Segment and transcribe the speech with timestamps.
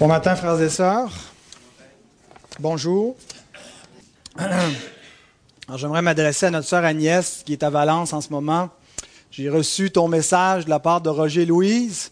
[0.00, 1.12] Bon matin, frères et sœurs.
[2.58, 3.14] Bonjour.
[5.76, 8.70] j'aimerais m'adresser à notre sœur Agnès, qui est à Valence en ce moment.
[9.30, 12.10] J'ai reçu ton message de la part de Roger Louise.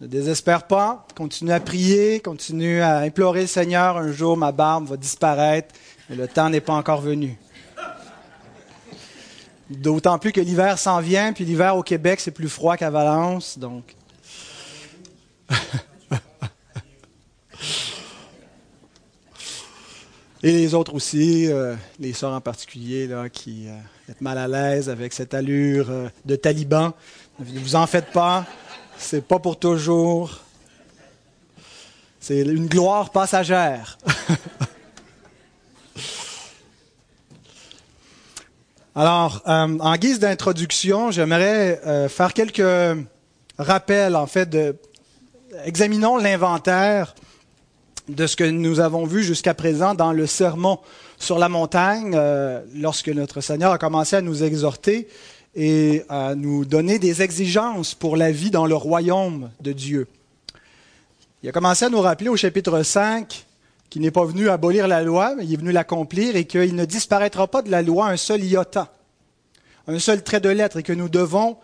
[0.00, 1.04] Ne désespère pas.
[1.16, 3.96] Continue à prier, continue à implorer le Seigneur.
[3.96, 5.74] Un jour, ma barbe va disparaître,
[6.08, 7.36] mais le temps n'est pas encore venu.
[9.70, 13.58] D'autant plus que l'hiver s'en vient, puis l'hiver au Québec, c'est plus froid qu'à Valence,
[13.58, 13.96] donc.
[20.46, 23.72] Et les autres aussi, euh, les sœurs en particulier, là, qui euh,
[24.08, 26.94] êtes mal à l'aise avec cette allure euh, de taliban.
[27.40, 28.46] Ne vous en faites pas,
[28.96, 30.38] c'est pas pour toujours.
[32.20, 33.98] C'est une gloire passagère.
[38.94, 42.62] Alors, en guise d'introduction, j'aimerais faire quelques
[43.58, 44.76] rappels, en fait, de,
[45.64, 47.16] examinons l'inventaire
[48.08, 50.78] de ce que nous avons vu jusqu'à présent dans le sermon
[51.18, 55.08] sur la montagne, euh, lorsque notre Seigneur a commencé à nous exhorter
[55.54, 60.06] et à nous donner des exigences pour la vie dans le royaume de Dieu.
[61.42, 63.46] Il a commencé à nous rappeler au chapitre 5
[63.90, 66.84] qu'il n'est pas venu abolir la loi, mais il est venu l'accomplir et qu'il ne
[66.84, 68.92] disparaîtra pas de la loi un seul iota,
[69.88, 71.56] un seul trait de lettre, et que nous devons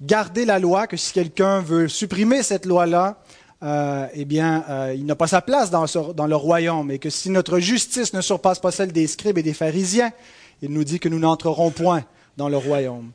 [0.00, 3.18] garder la loi, que si quelqu'un veut supprimer cette loi-là,
[3.64, 7.30] euh, eh bien, euh, il n'a pas sa place dans, le royaume, et que si
[7.30, 10.12] notre justice ne surpasse pas celle des scribes et des pharisiens,
[10.60, 12.04] il nous dit que nous n'entrerons point
[12.36, 13.10] dans le royaume.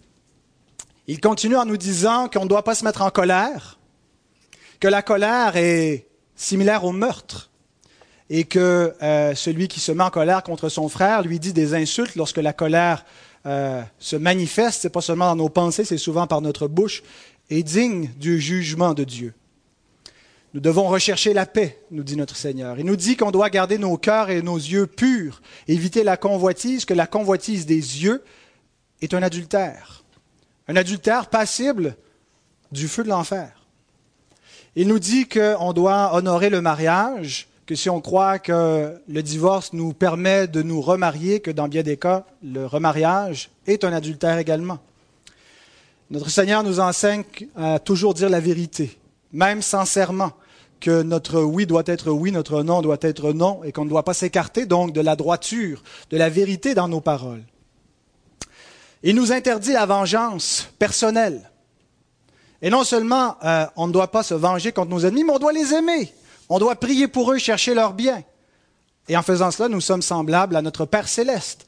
[1.06, 3.78] Il continue en nous disant qu'on ne doit pas se mettre en colère,
[4.80, 7.52] que la colère est similaire au meurtre,
[8.32, 11.76] et que euh, celui qui se met en colère contre son frère lui dit des
[11.76, 13.06] insultes lorsque la colère
[13.46, 17.02] se manifeste, c'est pas seulement dans nos pensées, c'est souvent par notre bouche,
[17.50, 19.34] est digne du jugement de Dieu.
[20.56, 22.80] Nous devons rechercher la paix, nous dit notre Seigneur.
[22.80, 26.86] Il nous dit qu'on doit garder nos cœurs et nos yeux purs, éviter la convoitise,
[26.86, 28.24] que la convoitise des yeux
[29.02, 30.04] est un adultère.
[30.68, 31.96] Un adultère passible
[32.72, 33.52] du feu de l'enfer.
[34.76, 39.74] Il nous dit qu'on doit honorer le mariage, que si on croit que le divorce
[39.74, 44.40] nous permet de nous remarier, que dans bien des cas, le remariage est un adultère
[44.40, 44.80] également.
[46.10, 47.24] Notre Seigneur nous enseigne
[47.56, 48.98] à toujours dire la vérité
[49.32, 50.34] même sincèrement,
[50.80, 54.04] que notre oui doit être oui, notre non doit être non, et qu'on ne doit
[54.04, 57.44] pas s'écarter donc de la droiture, de la vérité dans nos paroles.
[59.04, 61.50] Il nous interdit la vengeance personnelle.
[62.62, 65.40] Et non seulement euh, on ne doit pas se venger contre nos ennemis, mais on
[65.40, 66.14] doit les aimer.
[66.50, 68.24] On doit prier pour eux, chercher leur bien.
[69.08, 71.66] Et en faisant cela, nous sommes semblables à notre Père céleste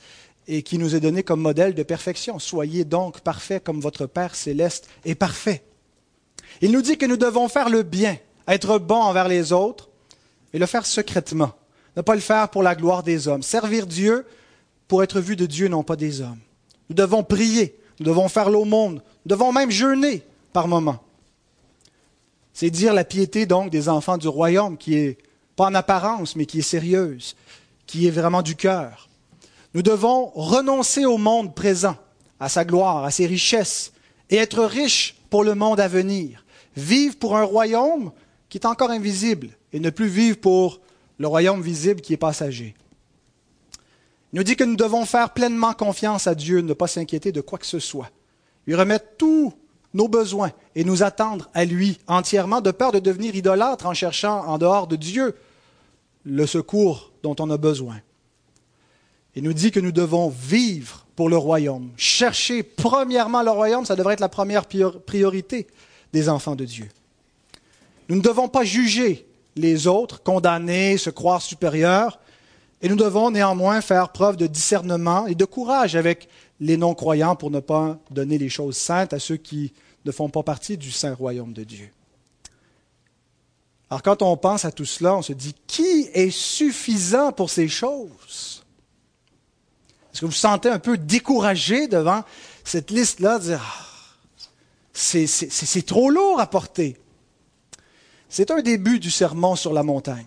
[0.47, 2.39] et qui nous est donné comme modèle de perfection.
[2.39, 5.63] Soyez donc parfaits comme votre Père céleste est parfait.
[6.59, 8.17] Il nous dit que nous devons faire le bien,
[8.47, 9.89] être bons envers les autres,
[10.53, 11.53] et le faire secrètement.
[11.95, 13.43] Ne pas le faire pour la gloire des hommes.
[13.43, 14.25] Servir Dieu
[14.87, 16.39] pour être vu de Dieu, non pas des hommes.
[16.89, 21.01] Nous devons prier, nous devons faire l'aumône, nous devons même jeûner par moments.
[22.53, 25.17] C'est dire la piété donc des enfants du royaume qui est
[25.55, 27.35] pas en apparence, mais qui est sérieuse,
[27.87, 29.09] qui est vraiment du cœur.
[29.73, 31.95] Nous devons renoncer au monde présent,
[32.39, 33.93] à sa gloire, à ses richesses,
[34.31, 36.45] et être riches pour le monde à venir.
[36.75, 38.11] Vivre pour un royaume
[38.49, 40.79] qui est encore invisible et ne plus vivre pour
[41.19, 42.73] le royaume visible qui est passager.
[44.33, 47.41] Il nous dit que nous devons faire pleinement confiance à Dieu, ne pas s'inquiéter de
[47.41, 48.09] quoi que ce soit,
[48.65, 49.53] lui remettre tous
[49.93, 54.45] nos besoins et nous attendre à lui entièrement, de peur de devenir idolâtre en cherchant
[54.47, 55.35] en dehors de Dieu
[56.23, 57.99] le secours dont on a besoin.
[59.35, 61.91] Il nous dit que nous devons vivre pour le royaume.
[61.97, 65.67] Chercher premièrement le royaume, ça devrait être la première priorité
[66.13, 66.89] des enfants de Dieu.
[68.09, 72.19] Nous ne devons pas juger les autres, condamner, se croire supérieurs,
[72.81, 76.27] et nous devons néanmoins faire preuve de discernement et de courage avec
[76.59, 79.73] les non-croyants pour ne pas donner les choses saintes à ceux qui
[80.05, 81.91] ne font pas partie du saint royaume de Dieu.
[83.91, 87.67] Alors quand on pense à tout cela, on se dit, qui est suffisant pour ces
[87.67, 88.60] choses?
[90.11, 92.23] Est-ce que vous vous sentez un peu découragé devant
[92.63, 93.91] cette liste-là, de dire, ah,
[94.93, 96.97] c'est trop lourd à porter?
[98.29, 100.25] C'est un début du sermon sur la montagne.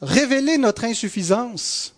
[0.00, 1.94] Révéler notre insuffisance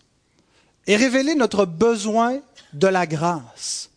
[0.86, 2.40] et révéler notre besoin
[2.72, 3.90] de la grâce.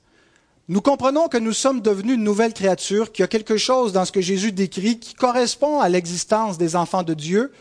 [0.68, 4.06] Nous comprenons que nous sommes devenus une nouvelle créature, qu'il y a quelque chose dans
[4.06, 7.52] ce que Jésus décrit qui correspond à l'existence des enfants de Dieu,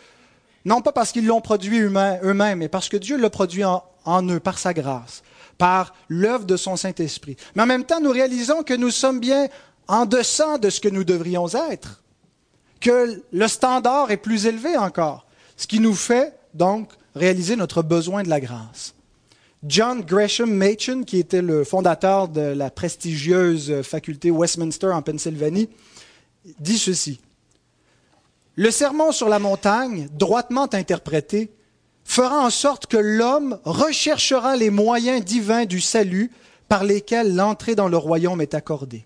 [0.63, 4.39] non pas parce qu'ils l'ont produit eux-mêmes, mais parce que Dieu l'a produit en eux
[4.39, 5.23] par sa grâce
[5.61, 7.37] par l'œuvre de son Saint-Esprit.
[7.53, 9.47] Mais en même temps, nous réalisons que nous sommes bien
[9.87, 12.01] en deçà de ce que nous devrions être,
[12.79, 15.27] que le standard est plus élevé encore,
[15.57, 18.95] ce qui nous fait donc réaliser notre besoin de la grâce.
[19.63, 25.69] John Gresham Machen, qui était le fondateur de la prestigieuse faculté Westminster en Pennsylvanie,
[26.59, 27.19] dit ceci.
[28.55, 31.51] Le sermon sur la montagne, droitement interprété,
[32.11, 36.29] fera en sorte que l'homme recherchera les moyens divins du salut
[36.67, 39.05] par lesquels l'entrée dans le royaume est accordée.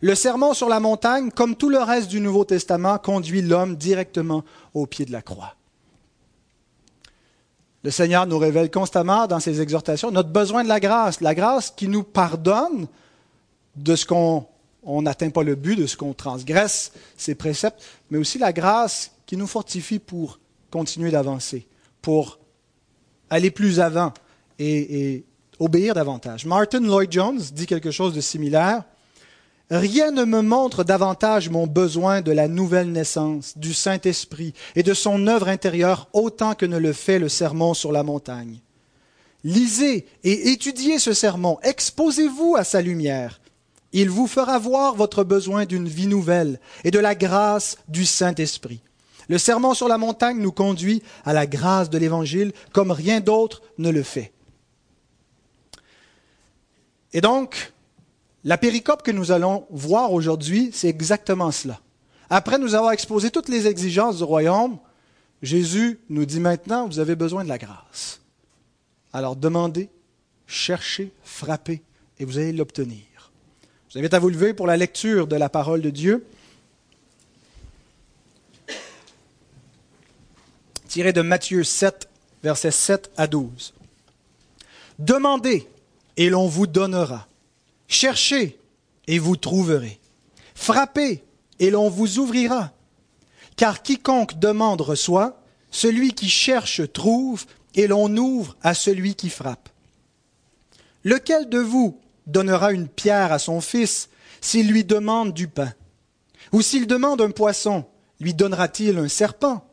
[0.00, 4.44] Le sermon sur la montagne, comme tout le reste du Nouveau Testament, conduit l'homme directement
[4.72, 5.56] au pied de la croix.
[7.82, 11.72] Le Seigneur nous révèle constamment dans ses exhortations notre besoin de la grâce, la grâce
[11.72, 12.86] qui nous pardonne
[13.74, 14.46] de ce qu'on
[14.86, 17.82] n'atteint pas le but, de ce qu'on transgresse ses préceptes,
[18.12, 20.38] mais aussi la grâce qui nous fortifie pour
[20.70, 21.66] continuer d'avancer,
[22.02, 22.38] pour
[23.30, 24.12] aller plus avant
[24.58, 25.24] et, et
[25.58, 26.44] obéir davantage.
[26.44, 28.84] Martin Lloyd Jones dit quelque chose de similaire.
[29.70, 34.92] Rien ne me montre davantage mon besoin de la nouvelle naissance, du Saint-Esprit et de
[34.92, 38.58] son œuvre intérieure autant que ne le fait le sermon sur la montagne.
[39.44, 43.40] Lisez et étudiez ce sermon, exposez-vous à sa lumière.
[43.92, 48.82] Il vous fera voir votre besoin d'une vie nouvelle et de la grâce du Saint-Esprit.
[49.28, 53.62] Le sermon sur la montagne nous conduit à la grâce de l'Évangile comme rien d'autre
[53.78, 54.32] ne le fait.
[57.12, 57.72] Et donc,
[58.44, 61.80] la péricope que nous allons voir aujourd'hui, c'est exactement cela.
[62.30, 64.78] Après nous avoir exposé toutes les exigences du royaume,
[65.42, 68.20] Jésus nous dit maintenant, vous avez besoin de la grâce.
[69.12, 69.90] Alors demandez,
[70.46, 71.82] cherchez, frappez,
[72.18, 73.32] et vous allez l'obtenir.
[73.88, 76.24] Je vous invite à vous lever pour la lecture de la parole de Dieu.
[80.92, 82.06] Tiré de Matthieu 7,
[82.42, 83.72] versets 7 à 12.
[84.98, 85.66] Demandez,
[86.18, 87.26] et l'on vous donnera.
[87.88, 88.58] Cherchez
[89.06, 89.98] et vous trouverez.
[90.54, 91.24] Frappez
[91.60, 92.72] et l'on vous ouvrira.
[93.56, 95.40] Car quiconque demande reçoit,
[95.70, 99.70] celui qui cherche trouve, et l'on ouvre à celui qui frappe.
[101.04, 104.10] Lequel de vous donnera une pierre à son fils
[104.42, 105.72] s'il lui demande du pain?
[106.52, 107.86] Ou s'il demande un poisson,
[108.20, 109.66] lui donnera-t-il un serpent?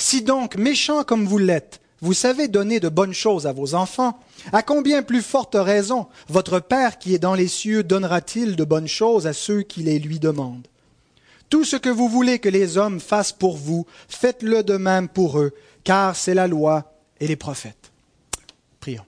[0.00, 4.18] Si donc, méchant comme vous l'êtes, vous savez donner de bonnes choses à vos enfants,
[4.50, 8.88] à combien plus forte raison votre Père qui est dans les cieux donnera-t-il de bonnes
[8.88, 10.66] choses à ceux qui les lui demandent?
[11.50, 15.38] Tout ce que vous voulez que les hommes fassent pour vous, faites-le de même pour
[15.38, 15.52] eux,
[15.84, 17.92] car c'est la loi et les prophètes.
[18.80, 19.04] Prions.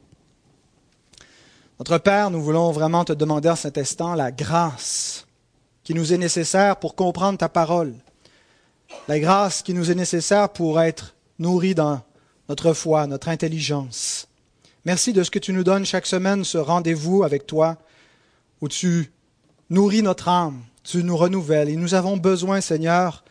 [1.78, 5.26] Notre Père, nous voulons vraiment te demander en cet instant la grâce
[5.84, 7.94] qui nous est nécessaire pour comprendre ta parole,
[9.08, 12.02] la grâce qui nous est nécessaire pour être nourris dans
[12.48, 14.28] notre foi, notre intelligence.
[14.84, 17.78] Merci de ce que tu nous donnes chaque semaine, ce rendez-vous avec toi,
[18.60, 19.12] où tu
[19.70, 21.68] nourris notre âme, tu nous renouvelles.
[21.68, 23.24] Et nous avons besoin, Seigneur,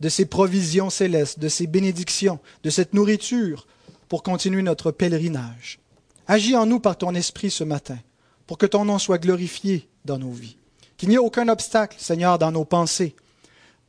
[0.00, 3.66] de ces provisions célestes, de ces bénédictions, de cette nourriture
[4.08, 5.78] pour continuer notre pèlerinage.
[6.26, 7.98] Agis en nous par ton esprit ce matin,
[8.46, 10.56] pour que ton nom soit glorifié dans nos vies.
[10.96, 13.16] Qu'il n'y ait aucun obstacle, Seigneur, dans nos pensées,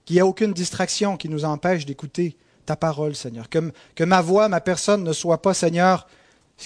[0.06, 3.50] qu'il n'y ait aucune distraction qui nous empêche d'écouter ta parole, Seigneur.
[3.50, 6.08] Que, ma voix, ma personne ne soit pas, Seigneur,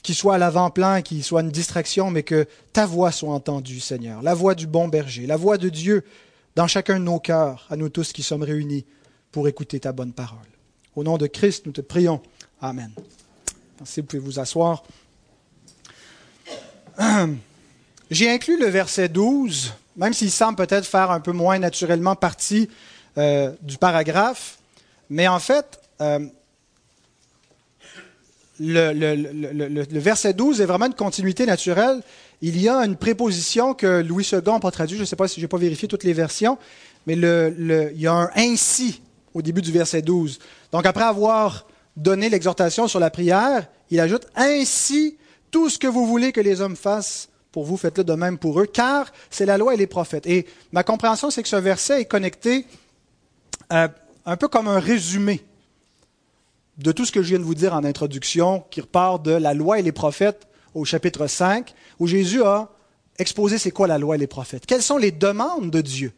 [0.04, 4.22] qui soit à l'avant-plan, qui soit une distraction, mais que ta voix soit entendue, Seigneur.
[4.22, 6.04] La voix du bon berger, la voix de Dieu
[6.56, 8.86] dans chacun de nos cœurs, à nous tous qui sommes réunis
[9.32, 10.40] pour écouter ta bonne parole.
[10.96, 12.22] Au nom de Christ, nous te prions.
[12.62, 12.92] Amen.
[13.80, 14.84] Merci, vous pouvez vous asseoir.
[18.12, 22.70] J'ai inclus le verset 12, même s'il semble peut-être faire un peu moins naturellement partie
[23.18, 24.58] euh, du paragraphe,
[25.10, 26.20] mais en fait, euh,
[28.60, 32.02] le, verset 12 est vraiment une continuité naturelle.
[32.42, 35.28] Il y a une préposition que Louis II n'a pas traduit, je ne sais pas
[35.28, 36.58] si je n'ai pas vérifié toutes les versions,
[37.08, 39.02] mais il y a un ainsi
[39.34, 40.40] au début du verset 12.
[40.72, 45.18] Donc après avoir donné l'exhortation sur la prière, il ajoute ainsi
[45.52, 48.60] tout ce que vous voulez que les hommes fassent pour vous, faites-le de même pour
[48.60, 50.28] eux, car c'est la loi et les prophètes.
[50.28, 52.66] Et ma compréhension, c'est que ce verset est connecté
[53.72, 53.88] euh,
[54.26, 55.44] un peu comme un résumé
[56.78, 59.54] de tout ce que je viens de vous dire en introduction, qui repart de la
[59.54, 62.70] loi et les prophètes au chapitre 5, où Jésus a
[63.18, 64.66] exposé c'est quoi la loi et les prophètes.
[64.66, 66.14] Quelles sont les demandes de Dieu?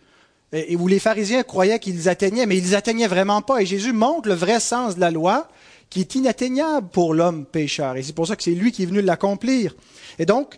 [0.53, 3.61] Et où les pharisiens croyaient qu'ils atteignaient, mais ils atteignaient vraiment pas.
[3.61, 5.47] Et Jésus montre le vrai sens de la loi,
[5.89, 7.95] qui est inatteignable pour l'homme pécheur.
[7.95, 9.75] Et c'est pour ça que c'est lui qui est venu l'accomplir.
[10.19, 10.57] Et donc,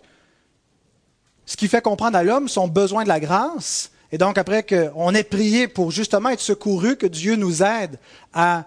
[1.46, 5.12] ce qui fait comprendre à l'homme son besoin de la grâce, et donc après qu'on
[5.12, 7.98] ait prié pour justement être secouru, que Dieu nous aide
[8.32, 8.64] à,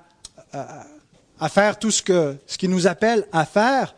[1.50, 3.96] faire tout ce, que, ce qui nous appelle à faire,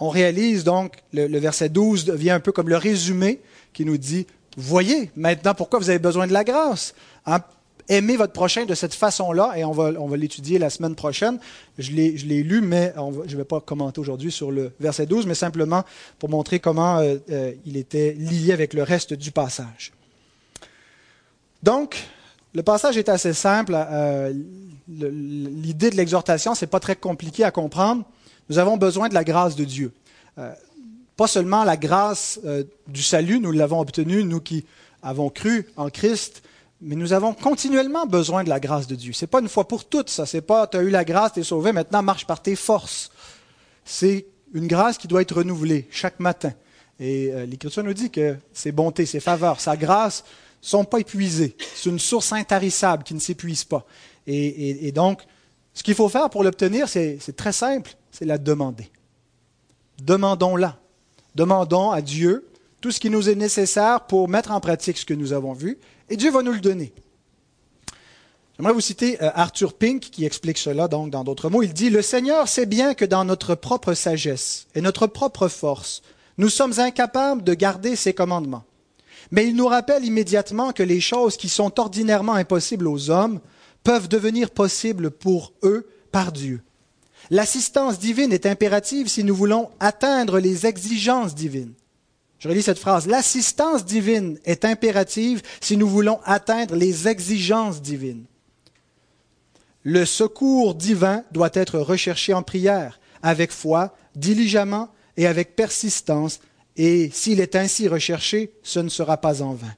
[0.00, 3.38] on réalise donc, le, verset 12 devient un peu comme le résumé
[3.72, 6.96] qui nous dit, voyez maintenant pourquoi vous avez besoin de la grâce?
[7.26, 7.38] Hein,
[7.88, 11.38] aimer votre prochain de cette façon-là, et on va, l'étudier la semaine prochaine.
[11.78, 12.92] Je l'ai, je l'ai lu, mais
[13.26, 15.84] je ne vais pas commenter aujourd'hui sur le verset 12, mais simplement
[16.18, 19.92] pour montrer comment euh, euh, il était lié avec le reste du passage.
[21.62, 21.96] Donc,
[22.54, 23.74] le passage est assez simple.
[23.74, 24.32] Euh,
[24.88, 28.04] l'idée de l'exhortation, c'est pas très compliqué à comprendre.
[28.48, 29.92] Nous avons besoin de la grâce de Dieu.
[31.16, 32.40] pas seulement la grâce
[32.88, 34.64] du salut, nous l'avons obtenue, nous qui
[35.02, 36.42] avons cru en Christ,
[36.82, 39.12] mais nous avons continuellement besoin de la grâce de Dieu.
[39.12, 40.26] C'est pas une fois pour toutes, ça.
[40.26, 43.10] C'est pas, tu as eu la grâce, tu es sauvé, maintenant marche par tes forces.
[43.84, 46.52] C'est une grâce qui doit être renouvelée chaque matin.
[46.98, 50.24] Et euh, l'Écriture nous dit que ses bontés, ses faveurs, sa grâce
[50.62, 51.56] sont pas épuisées.
[51.74, 53.84] C'est une source intarissable qui ne s'épuise pas.
[54.26, 55.20] Et, et, donc,
[55.74, 58.90] ce qu'il faut faire pour l'obtenir, c'est très simple, c'est la demander.
[60.00, 60.78] Demandons-la.
[61.34, 62.48] Demandons à Dieu
[62.80, 65.78] tout ce qui nous est nécessaire pour mettre en pratique ce que nous avons vu,
[66.10, 66.92] et Dieu va nous le donner.
[68.56, 71.62] J'aimerais vous citer euh, Arthur Pink qui explique cela donc dans d'autres mots.
[71.62, 76.02] Il dit Le Seigneur sait bien que dans notre propre sagesse et notre propre force,
[76.38, 78.64] nous sommes incapables de garder ses commandements.
[79.32, 83.40] Mais il nous rappelle immédiatement que les choses qui sont ordinairement impossibles aux hommes
[83.82, 86.60] peuvent devenir possibles pour eux par Dieu.
[87.30, 91.72] L'assistance divine est impérative si nous voulons atteindre les exigences divines.
[92.38, 93.06] Je relis cette phrase.
[93.06, 98.24] L'assistance divine est impérative si nous voulons atteindre les exigences divines.
[99.82, 106.40] Le secours divin doit être recherché en prière, avec foi, diligemment et avec persistance,
[106.76, 109.74] et s'il est ainsi recherché, ce ne sera pas en vain.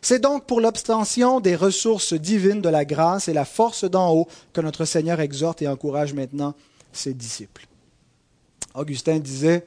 [0.00, 4.28] C'est donc pour l'obtention des ressources divines de la grâce et la force d'en haut
[4.52, 6.54] que notre Seigneur exhorte et encourage maintenant
[6.92, 7.66] ses disciples.
[8.74, 9.66] Augustin disait,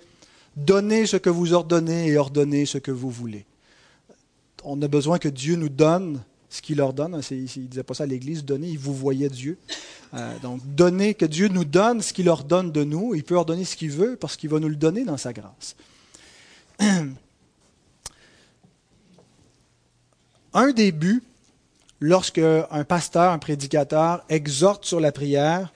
[0.55, 3.45] Donnez ce que vous ordonnez et ordonnez ce que vous voulez.
[4.63, 7.21] On a besoin que Dieu nous donne ce qu'il ordonne.
[7.31, 9.57] Il ne disait pas ça à l'Église, donnez, il vous voyait Dieu.
[10.13, 13.15] Euh, donc, donnez, que Dieu nous donne ce qu'il ordonne de nous.
[13.15, 15.75] Il peut ordonner ce qu'il veut parce qu'il va nous le donner dans sa grâce.
[20.53, 21.23] Un des buts,
[22.01, 25.71] lorsque un pasteur, un prédicateur exhorte sur la prière,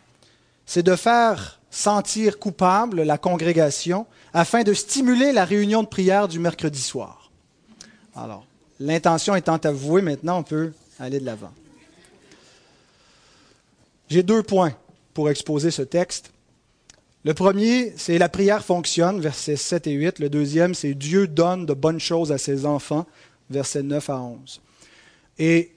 [0.65, 6.39] c'est de faire sentir coupable la congrégation afin de stimuler la réunion de prière du
[6.39, 7.31] mercredi soir.
[8.15, 8.45] Alors,
[8.79, 11.53] l'intention étant avouée, maintenant on peut aller de l'avant.
[14.09, 14.73] J'ai deux points
[15.13, 16.31] pour exposer ce texte.
[17.25, 20.19] Le premier, c'est la prière fonctionne, versets 7 et 8.
[20.19, 23.07] Le deuxième, c'est Dieu donne de bonnes choses à ses enfants,
[23.49, 24.61] versets 9 à 11.
[25.39, 25.71] Et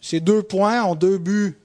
[0.00, 1.58] ces deux points ont deux buts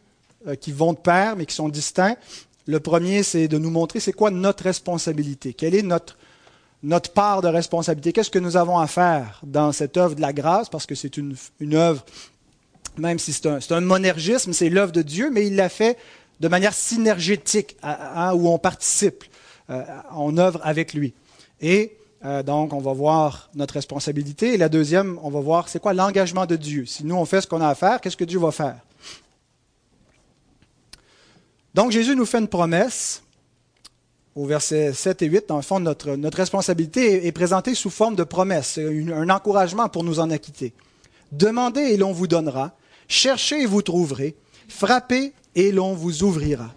[0.47, 2.17] euh, qui vont de pair, mais qui sont distincts.
[2.65, 6.17] Le premier, c'est de nous montrer c'est quoi notre responsabilité, quelle est notre,
[6.81, 10.33] notre part de responsabilité, qu'est-ce que nous avons à faire dans cette œuvre de la
[10.33, 12.03] grâce, parce que c'est une, une œuvre,
[12.97, 15.99] même si c'est un, un monergisme, c'est l'œuvre de Dieu, mais il l'a fait
[16.41, 19.23] de manière synergétique, où on participe,
[19.69, 21.13] euh, on œuvre avec lui.
[21.61, 21.95] Et
[22.25, 24.55] euh, donc, on va voir notre responsabilité.
[24.55, 26.85] Et la deuxième, on va voir c'est quoi l'engagement de Dieu.
[26.87, 28.77] Si nous, on fait ce qu'on a à faire, qu'est-ce que Dieu va faire?
[31.75, 33.21] Donc Jésus nous fait une promesse
[34.35, 35.47] au verset 7 et 8.
[35.47, 40.03] Dans le fond, notre, notre responsabilité est présentée sous forme de promesse, un encouragement pour
[40.03, 40.73] nous en acquitter.
[41.31, 42.75] Demandez et l'on vous donnera,
[43.07, 44.35] cherchez et vous trouverez,
[44.67, 46.73] frappez et l'on vous ouvrira.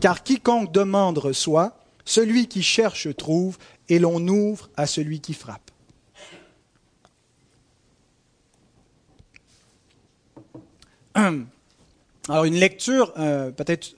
[0.00, 3.58] Car quiconque demande reçoit, celui qui cherche trouve,
[3.88, 5.70] et l'on ouvre à celui qui frappe.
[12.28, 13.94] Alors une lecture euh, peut-être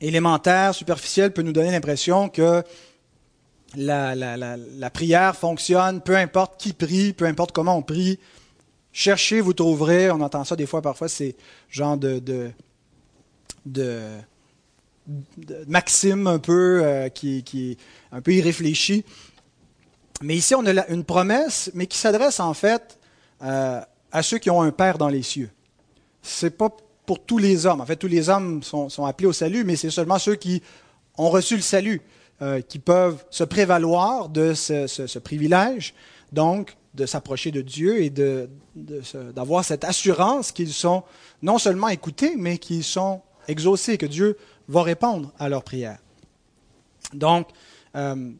[0.00, 2.64] élémentaire, superficielle, peut nous donner l'impression que
[3.76, 8.18] la, prière fonctionne, peu importe qui prie, peu importe comment on prie.
[8.92, 10.10] Cherchez, vous trouverez.
[10.10, 11.34] On entend ça des fois, parfois, c'est
[11.68, 12.50] genre de, de,
[13.66, 14.08] de,
[15.66, 17.76] maxime un peu euh, qui, qui est
[18.12, 19.04] un peu irréfléchi.
[20.22, 22.98] Mais ici, on a une promesse, mais qui s'adresse en fait
[23.42, 23.80] euh,
[24.12, 25.50] à ceux qui ont un Père dans les cieux.
[26.22, 26.70] C'est pas
[27.04, 27.80] pour tous les hommes.
[27.80, 30.62] En fait, tous les hommes sont, appelés au salut, mais c'est seulement ceux qui
[31.18, 32.00] ont reçu le salut
[32.40, 35.94] euh, qui peuvent se prévaloir de ce, privilège,
[36.32, 38.10] donc de s'approcher de Dieu et
[39.34, 41.02] d'avoir cette assurance qu'ils sont
[41.42, 44.36] non seulement écoutés, mais qu'ils sont exaucés, que Dieu
[44.68, 45.98] va répondre à leurs prières.
[47.12, 47.48] Donc,
[47.96, 48.32] euh,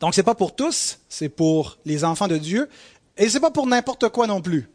[0.00, 2.68] donc c'est pas pour tous, c'est pour les enfants de Dieu,
[3.16, 4.68] et c'est pas pour n'importe quoi non plus.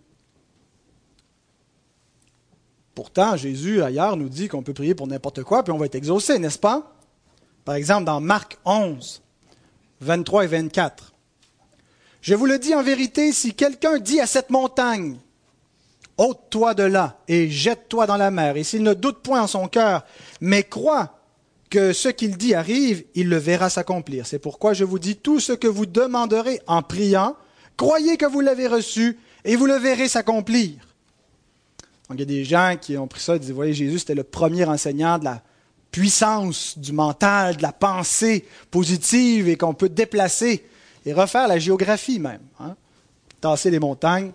[2.95, 5.95] Pourtant, Jésus, ailleurs, nous dit qu'on peut prier pour n'importe quoi, puis on va être
[5.95, 6.95] exaucé, n'est-ce pas?
[7.63, 9.21] Par exemple, dans Marc 11,
[10.01, 11.13] 23 et 24.
[12.21, 15.17] Je vous le dis en vérité, si quelqu'un dit à cette montagne,
[16.17, 18.57] ôte-toi de là et jette-toi dans la mer.
[18.57, 20.03] Et s'il ne doute point en son cœur,
[20.41, 21.19] mais croit
[21.69, 24.25] que ce qu'il dit arrive, il le verra s'accomplir.
[24.25, 27.35] C'est pourquoi je vous dis tout ce que vous demanderez en priant,
[27.75, 30.75] croyez que vous l'avez reçu et vous le verrez s'accomplir.
[32.09, 34.15] Donc il y a des gens qui ont pris ça et disent, voyez, Jésus, c'était
[34.15, 35.41] le premier enseignant de la
[35.91, 40.65] puissance du mental, de la pensée positive et qu'on peut déplacer
[41.05, 42.41] et refaire la géographie même.
[42.59, 42.75] Hein?
[43.41, 44.31] Tasser les montagnes.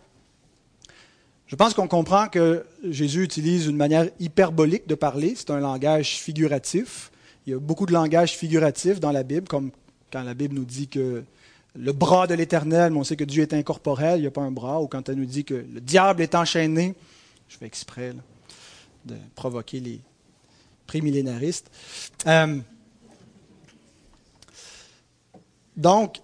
[1.53, 5.35] Je pense qu'on comprend que Jésus utilise une manière hyperbolique de parler.
[5.37, 7.13] C'est un langage figuratif.
[7.47, 9.71] Il y a beaucoup de langage figuratif dans la Bible, comme
[10.11, 11.23] quand la Bible nous dit que
[11.75, 14.41] le bras de l'Éternel, mais on sait que Dieu est incorporel, il n'y a pas
[14.41, 16.95] un bras, ou quand elle nous dit que le diable est enchaîné,
[17.51, 18.15] je fais exprès
[19.05, 20.01] de provoquer les
[20.87, 21.71] prémillénaristes.
[22.27, 22.61] Euh,
[25.77, 26.17] donc,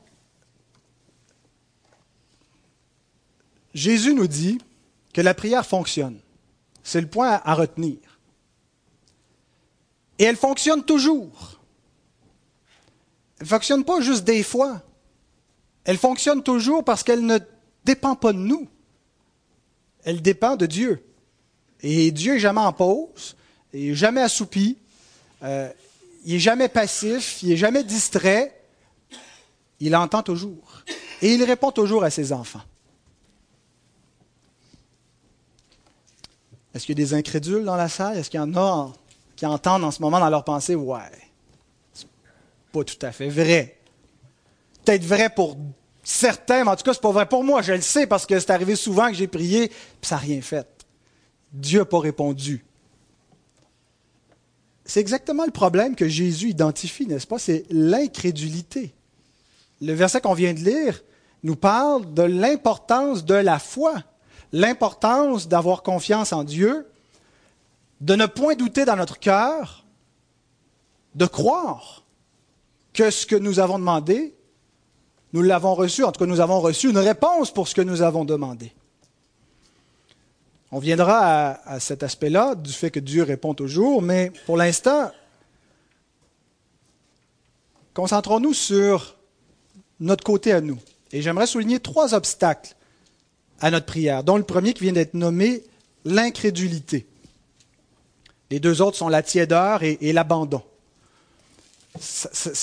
[3.75, 4.59] Jésus nous dit
[5.19, 6.21] que la prière fonctionne.
[6.85, 7.99] C'est le point à retenir.
[10.17, 11.59] Et elle fonctionne toujours.
[13.41, 14.81] Elle ne fonctionne pas juste des fois.
[15.83, 17.41] Elle fonctionne toujours parce qu'elle ne
[17.85, 18.69] dépend pas de nous.
[20.05, 21.05] Elle dépend de Dieu.
[21.81, 23.35] Et Dieu n'est jamais en pause,
[23.75, 24.79] il n'est jamais assoupi,
[25.43, 25.69] euh,
[26.27, 28.57] il n'est jamais passif, il n'est jamais distrait.
[29.81, 30.85] Il entend toujours.
[31.23, 32.63] Et il répond toujours à ses enfants.
[36.79, 38.17] Est-ce qu'il y a des incrédules dans la salle?
[38.19, 38.93] Est-ce qu'il y en a
[39.35, 41.01] qui entendent en ce moment dans leur pensée, ouais,
[41.93, 42.07] c'est
[42.73, 43.79] pas tout à fait vrai.
[44.85, 45.57] Peut-être vrai pour
[46.05, 47.63] certains, mais en tout cas, c'est pas vrai pour moi.
[47.63, 50.41] Je le sais parce que c'est arrivé souvent que j'ai prié, puis ça n'a rien
[50.41, 50.69] fait.
[51.53, 52.65] Dieu n'a pas répondu.
[54.85, 57.41] C'est exactement le problème que Jésus identifie, n'est-ce pas?
[57.41, 58.95] C'est l'incrédulité.
[59.81, 61.03] Le verset qu'on vient de lire
[61.43, 64.05] nous parle de l'importance de la foi,
[64.53, 66.87] l'importance d'avoir confiance en Dieu,
[68.01, 69.85] de ne point douter dans notre cœur,
[71.15, 72.05] de croire
[72.93, 74.35] que ce que nous avons demandé,
[75.33, 78.03] nous l'avons reçu, en tout cas nous avons reçu une réponse pour ce que nous
[78.03, 78.73] avons demandé.
[80.71, 85.11] On viendra à, cet aspect-là du fait que Dieu répond toujours, mais pour l'instant,
[87.95, 89.17] concentrons-nous sur
[89.99, 90.79] notre côté à nous.
[91.11, 92.75] Et j'aimerais souligner trois obstacles
[93.61, 95.63] à notre prière, dont le premier qui vient d'être nommé
[96.05, 97.07] l'incrédulité.
[98.51, 100.63] Les deux autres sont la tiédeur et, l'abandon.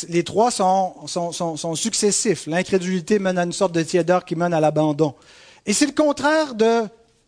[0.09, 2.47] Les trois sont, sont successifs.
[2.47, 5.13] L'incrédulité mène à une sorte de tiédeur qui mène à l'abandon.
[5.65, 6.83] Et c'est le contraire de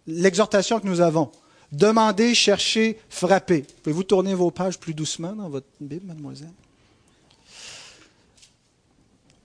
[0.07, 1.31] l'exhortation que nous avons.
[1.71, 3.65] Demandez, cherchez, frappez.
[3.83, 6.53] Pouvez-vous tourner vos pages plus doucement dans votre Bible, mademoiselle?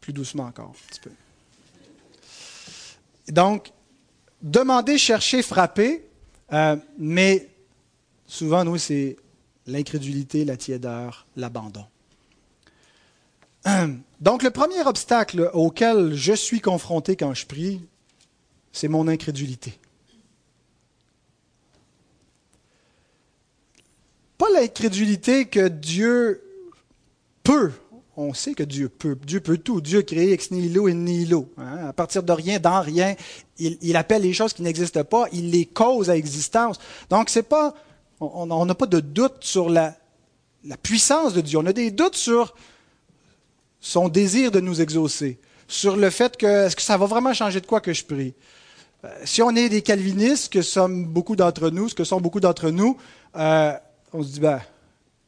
[0.00, 1.10] Plus doucement encore, un petit peu.
[3.28, 3.72] Donc,
[4.42, 6.04] demandez, cherchez, frappez,
[6.52, 7.48] euh, mais
[8.32, 9.16] Souvent, nous, c'est
[9.66, 11.84] l'incrédulité, la tiédeur, l'abandon.
[14.22, 17.82] Donc, le premier obstacle auquel je suis confronté quand je prie,
[18.72, 19.78] c'est mon incrédulité.
[24.38, 26.42] Pas l'incrédulité que Dieu
[27.44, 27.72] peut.
[28.16, 29.16] On sait que Dieu peut.
[29.24, 29.80] Dieu peut tout.
[29.80, 31.48] Dieu a créé ex nihilo et nihilo.
[31.56, 31.86] Hein?
[31.88, 33.14] À partir de rien, dans rien,
[33.58, 36.78] il, il appelle les choses qui n'existent pas, il les cause à existence.
[37.08, 37.74] Donc, c'est pas
[38.22, 39.94] on n'a pas de doute sur la,
[40.82, 41.58] puissance de Dieu.
[41.58, 42.54] On a des doutes sur
[43.80, 47.60] son désir de nous exaucer, sur le fait que est-ce que ça va vraiment changer
[47.60, 48.34] de quoi que je prie?
[49.04, 52.38] Euh, si on est des calvinistes, que sommes beaucoup d'entre nous, ce que sont beaucoup
[52.38, 52.96] d'entre nous,
[53.34, 53.72] euh,
[54.12, 54.60] on se dit, ben,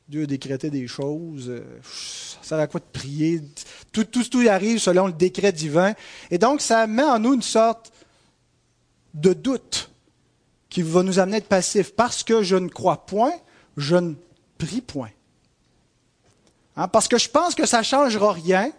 [0.08, 3.40] Dieu a décrété des choses, euh, ça sert à quoi de prier?
[3.90, 5.94] Tout, tout, tout arrive selon le décret divin.
[6.30, 7.90] Et donc, ça met en nous une sorte
[9.14, 9.90] de doute
[10.68, 11.94] qui va nous amener à être passifs.
[11.94, 13.32] Parce que je ne crois point,
[13.78, 14.14] je ne
[14.58, 15.10] prie point.
[16.76, 18.72] Hein, parce que je pense que ça ne changera rien.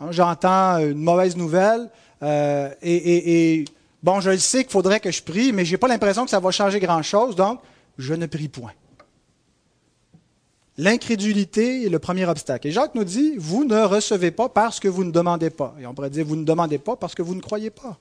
[0.00, 1.90] Hein, j'entends une mauvaise nouvelle
[2.22, 3.64] euh, et,
[4.02, 6.30] bon, je le sais qu'il faudrait que je prie, mais je n'ai pas l'impression que
[6.30, 7.60] ça va changer grand-chose, donc
[7.98, 8.72] je ne prie point.
[10.78, 12.66] L'incrédulité est le premier obstacle.
[12.66, 15.74] Et Jacques nous dit, vous ne recevez pas parce que vous ne demandez pas.
[15.78, 17.98] Et on pourrait dire, vous ne demandez pas parce que vous ne croyez pas.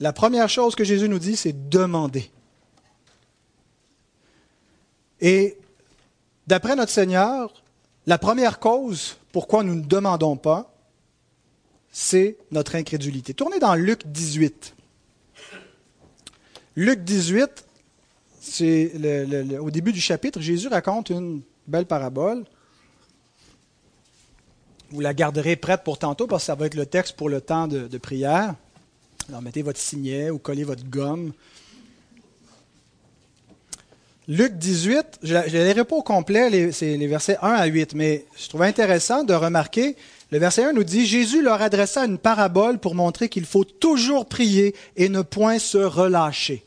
[0.00, 2.30] La première chose que Jésus nous dit, c'est demander.
[5.20, 5.58] Et
[6.46, 7.62] d'après notre Seigneur,
[8.06, 10.74] la première cause pourquoi nous ne demandons pas,
[11.92, 13.34] c'est notre incrédulité.
[13.34, 14.74] Tournez dans Luc 18.
[16.76, 17.66] Luc 18,
[19.60, 22.44] au début du chapitre, Jésus raconte une belle parabole.
[24.90, 27.40] Vous la garderez prête pour tantôt parce que ça va être le texte pour le
[27.40, 28.54] temps de, prière.
[29.28, 31.32] Alors mettez votre signet ou collez votre gomme.
[34.26, 38.26] Luc 18, je ne lirai pas au complet, c'est les versets 1 à 8, mais
[38.36, 39.96] je trouve intéressant de remarquer,
[40.30, 44.26] le verset 1 nous dit, Jésus leur adressa une parabole pour montrer qu'il faut toujours
[44.26, 46.64] prier et ne point se relâcher.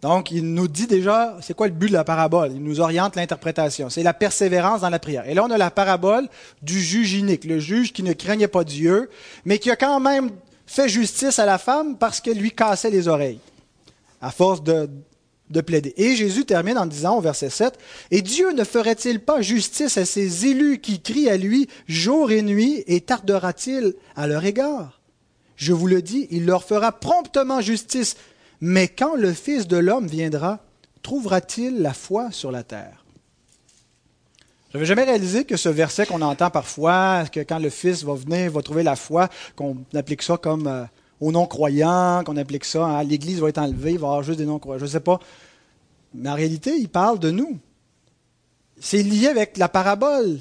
[0.00, 2.52] Donc, il nous dit déjà, c'est quoi le but de la parabole?
[2.52, 3.90] Il nous oriente l'interprétation.
[3.90, 5.28] C'est la persévérance dans la prière.
[5.28, 6.28] Et là, on a la parabole
[6.62, 9.10] du juge inique, le juge qui ne craignait pas Dieu,
[9.44, 10.30] mais qui a quand même
[10.66, 13.40] fait justice à la femme parce qu'elle lui cassait les oreilles,
[14.20, 14.88] à force de,
[15.50, 15.94] de plaider.
[15.96, 17.78] Et Jésus termine en disant au verset 7,
[18.10, 22.42] Et Dieu ne ferait-il pas justice à ses élus qui crient à lui jour et
[22.42, 25.00] nuit, et tardera-t-il à leur égard
[25.56, 28.16] Je vous le dis, il leur fera promptement justice.
[28.60, 30.60] Mais quand le Fils de l'homme viendra,
[31.02, 33.04] trouvera-t-il la foi sur la terre?
[34.70, 38.14] Je n'avais jamais réalisé que ce verset qu'on entend parfois, que quand le Fils va
[38.14, 40.84] venir, va trouver la foi, qu'on applique ça comme euh,
[41.20, 44.22] aux non-croyants, qu'on applique ça à hein, l'Église va être enlevée, il va y avoir
[44.22, 44.78] juste des non-croyants.
[44.78, 45.20] Je ne sais pas.
[46.14, 47.58] Mais en réalité, il parle de nous.
[48.78, 50.38] C'est lié avec la parabole.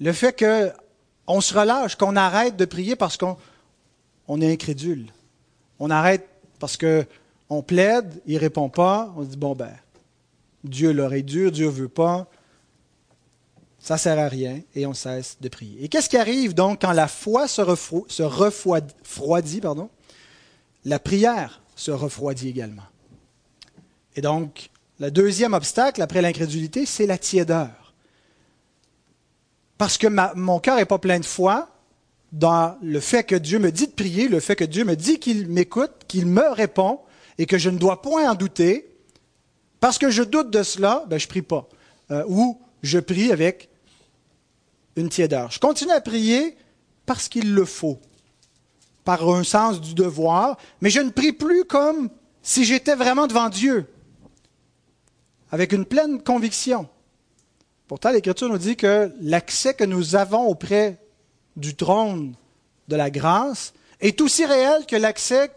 [0.00, 5.06] Le fait qu'on se relâche, qu'on arrête de prier parce qu'on est incrédule.
[5.78, 6.26] On arrête
[6.58, 7.04] parce que
[7.52, 9.74] on plaide, il ne répond pas, on dit, bon ben,
[10.64, 12.26] Dieu l'aurait dur, Dieu ne veut pas,
[13.78, 15.84] ça ne sert à rien, et on cesse de prier.
[15.84, 19.90] Et qu'est-ce qui arrive donc quand la foi se, refroidit, pardon,
[20.86, 22.84] la prière se refroidit également.
[24.16, 27.92] Et donc, le deuxième obstacle après l'incrédulité, c'est la tiédeur.
[29.76, 31.68] Parce que mon cœur n'est pas plein de foi
[32.30, 35.18] dans le fait que Dieu me dit de prier, le fait que Dieu me dit
[35.18, 37.00] qu'il m'écoute, qu'il me répond,
[37.38, 38.88] et que je ne dois point en douter,
[39.80, 41.68] parce que je doute de cela, ben, je ne prie pas.
[42.10, 43.68] Euh, ou je prie avec
[44.96, 45.50] une tiédeur.
[45.50, 46.56] Je continue à prier
[47.06, 47.98] parce qu'il le faut,
[49.04, 52.10] par un sens du devoir, mais je ne prie plus comme
[52.42, 53.86] si j'étais vraiment devant Dieu,
[55.50, 56.88] avec une pleine conviction.
[57.88, 60.98] Pourtant, l'Écriture nous dit que l'accès que nous avons auprès
[61.56, 62.34] du trône
[62.88, 65.50] de la grâce est aussi réel que l'accès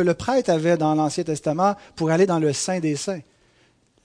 [0.00, 3.20] le prêtre avait dans l'Ancien Testament pour aller dans le Saint des Saints.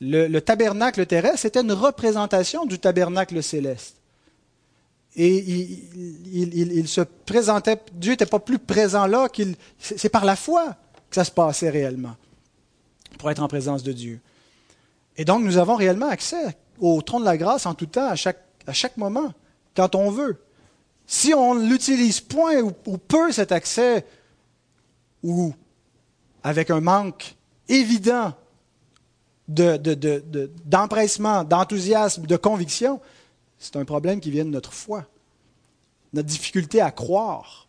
[0.02, 3.96] Le, tabernacle terrestre, c'était une représentation du tabernacle céleste.
[5.16, 9.56] Et il, se présentait, Dieu n'était pas plus présent là qu'il.
[9.80, 10.76] C'est par la foi
[11.10, 12.16] que ça se passait réellement,
[13.18, 14.20] pour être en présence de Dieu.
[15.16, 18.16] Et donc, nous avons réellement accès au trône de la grâce en tout temps, à
[18.16, 19.34] chaque, à chaque moment,
[19.74, 20.38] quand on veut.
[21.08, 24.06] Si on l'utilise point ou, ou peu cet accès,
[25.24, 25.54] ou
[26.46, 27.36] avec un manque
[27.68, 28.32] évident
[29.48, 33.02] d'empressement, d'enthousiasme, de conviction,
[33.58, 35.08] c'est un problème qui vient de notre foi,
[36.14, 37.68] notre difficulté à croire.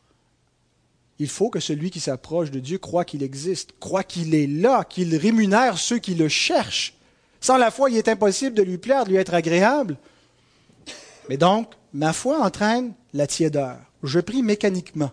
[1.19, 4.85] Il faut que celui qui s'approche de Dieu croit qu'il existe, croit qu'il est là,
[4.85, 6.99] qu'il rémunère ceux qui le cherchent.
[7.41, 9.97] Sans la foi, il est impossible de lui plaire, de lui être agréable.
[11.31, 13.79] Mais donc, ma foi entraîne la tiédeur.
[14.03, 15.12] Je prie mécaniquement.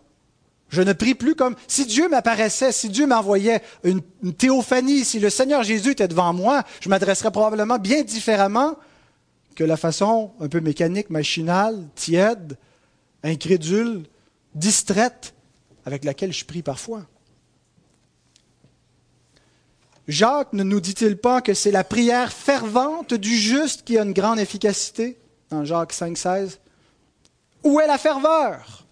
[0.74, 4.02] Je ne prie plus comme si Dieu m'apparaissait, si Dieu m'envoyait une,
[4.34, 8.76] théophanie, si le Seigneur Jésus était devant moi, je m'adresserais probablement bien différemment
[9.54, 12.58] que la façon un peu mécanique, machinale, tiède,
[13.22, 14.06] incrédule,
[14.56, 15.36] distraite
[15.86, 17.04] avec laquelle je prie parfois.
[20.08, 24.14] Jacques ne nous dit-il pas que c'est la prière fervente du juste qui a une
[24.14, 25.20] grande efficacité
[25.52, 26.58] dans Jacques 5,16
[27.64, 28.83] Où est la ferveur?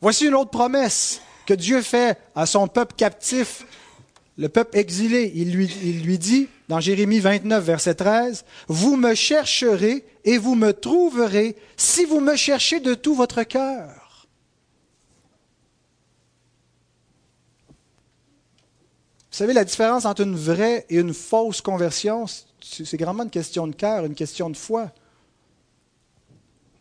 [0.00, 3.64] Voici une autre promesse que Dieu fait à son peuple captif,
[4.36, 5.32] le peuple exilé.
[5.34, 11.56] Il lui, dit, dans Jérémie 29, verset 13, Vous me chercherez et vous me trouverez
[11.76, 14.28] si vous me cherchez de tout votre cœur.
[19.30, 22.24] Vous savez, la différence entre une vraie et une fausse conversion,
[22.60, 24.90] c'est grandement une question de cœur, une question de foi.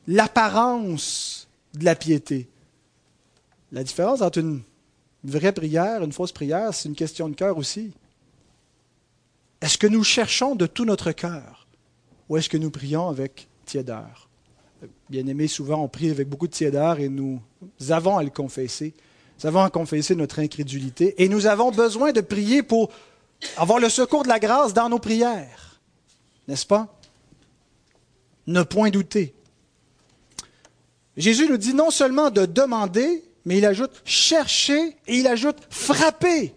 [0.08, 2.48] L'apparence de la piété.
[3.72, 4.62] La différence entre une
[5.24, 7.92] vraie prière et une fausse prière, c'est une question de cœur aussi.
[9.62, 11.68] Est-ce que nous cherchons de tout notre cœur
[12.30, 14.30] ou est-ce que nous prions avec tiédeur?
[15.10, 17.42] Bien aimé, souvent on prie avec beaucoup de tiédeur et nous
[17.90, 18.94] avons à le confesser.
[19.40, 22.92] Nous avons à confesser notre incrédulité et nous avons besoin de prier pour
[23.58, 25.82] avoir le secours de la grâce dans nos prières.
[26.48, 26.96] N'est-ce pas?
[28.48, 29.34] Ne point douter.
[31.18, 36.54] Jésus nous dit non seulement de demander, mais il ajoute chercher et il ajoute frapper.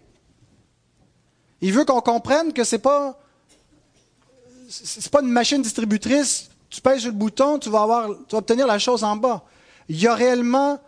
[1.61, 3.19] Il veut qu'on comprenne que ce pas,
[4.69, 8.79] c'est pas une machine distributrice tu pèses le bouton, tu vas, avoir, tu obtenir la
[8.79, 9.43] chose en bas.
[9.87, 10.79] Il y a réellement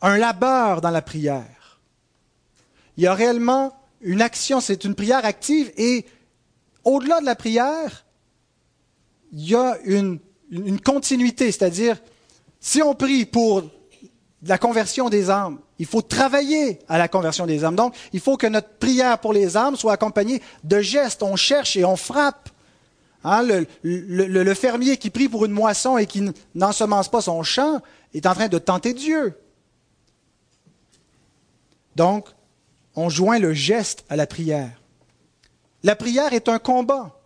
[0.00, 1.80] un labeur dans la prière.
[2.96, 6.06] Il y a réellement une action, c'est une prière active et
[6.84, 8.04] au-delà de la prière,
[9.32, 10.20] il y a une
[10.84, 12.00] continuité, c'est-à-dire
[12.60, 13.64] si on prie pour
[14.46, 17.76] la conversion des âmes, il faut travailler à la conversion des âmes.
[17.76, 21.22] Donc, il faut que notre prière pour les âmes soit accompagnée de gestes.
[21.22, 22.50] On cherche et on frappe.
[23.24, 23.42] Hein,
[23.82, 27.80] le, fermier qui prie pour une moisson et qui n'ensemence pas son champ
[28.12, 29.38] est en train de tenter Dieu.
[31.96, 32.28] Donc,
[32.94, 34.70] on joint le geste à la prière.
[35.82, 37.18] La prière est un combat.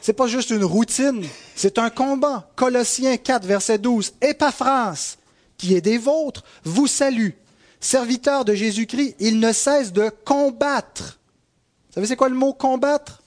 [0.00, 1.26] Ce n'est pas juste une routine,
[1.56, 2.50] c'est un combat.
[2.56, 4.14] Colossiens 4, verset 12.
[4.22, 5.16] Epaphras,
[5.60, 7.30] qui est des vôtres, vous salue.
[7.80, 11.20] Serviteur de Jésus-Christ, il ne cesse de combattre.
[11.88, 13.22] Vous savez c'est quoi le mot combattre?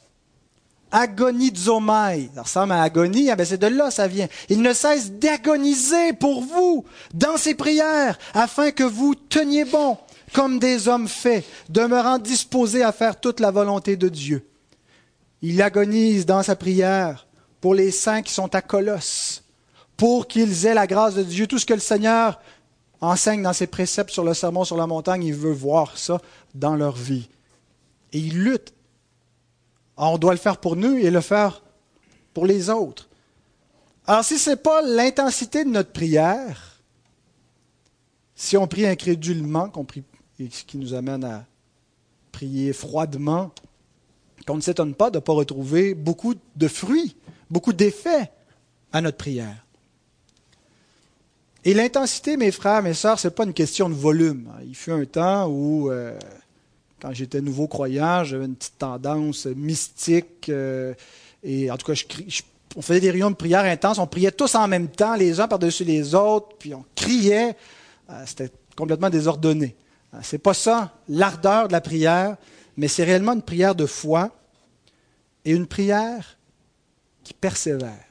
[0.91, 2.30] Agonizomai.
[2.36, 4.28] Ça ressemble à agonie, ah ben c'est de là ça vient.
[4.50, 9.98] Il ne cesse d'agoniser pour vous dans ses prières afin que vous teniez bon
[10.34, 14.48] comme des hommes faits, demeurant disposés à faire toute la volonté de Dieu.
[15.43, 17.28] Il agonise dans sa prière
[17.62, 19.42] pour les saints qui sont à Colosse,
[19.97, 21.47] pour qu'ils aient la grâce de Dieu.
[21.47, 22.39] Tout ce que le Seigneur
[23.01, 26.19] enseigne dans ses préceptes sur le sermon sur la montagne, il veut voir ça
[26.56, 27.29] dans leur vie.
[28.12, 28.73] Et il lutte.
[29.97, 31.62] on doit le faire pour nous et le faire
[32.34, 33.10] pour les autres.
[34.06, 36.82] Alors si ce n'est pas l'intensité de notre prière,
[38.36, 39.71] si on prie incrédulement,
[40.38, 41.45] ce qui nous amène à
[42.32, 43.51] prier froidement,
[44.45, 47.15] qu'on ne s'étonne pas de ne pas retrouver beaucoup de fruits,
[47.49, 48.32] beaucoup d'effets
[48.91, 49.65] à notre prière.
[51.65, 54.49] Et l'intensité, mes frères, mes sœurs, ce n'est pas une question de volume.
[54.65, 56.17] Il fut un temps où, euh,
[56.99, 60.49] quand j'étais nouveau croyant, j'avais une petite tendance mystique.
[60.49, 60.93] Euh,
[61.41, 61.99] et en tout cas,
[62.76, 63.97] on faisait des réunions de prière intenses.
[63.97, 67.56] On priait tous en même temps, les uns par-dessus les autres, puis on criait.
[68.10, 69.76] Euh, c'était complètement désordonné.
[70.21, 72.38] Ce n'est pas ça l'ardeur de la prière
[72.78, 74.32] mais c'est réellement une prière de foi
[75.45, 76.38] et une prière
[77.23, 78.06] qui persévère.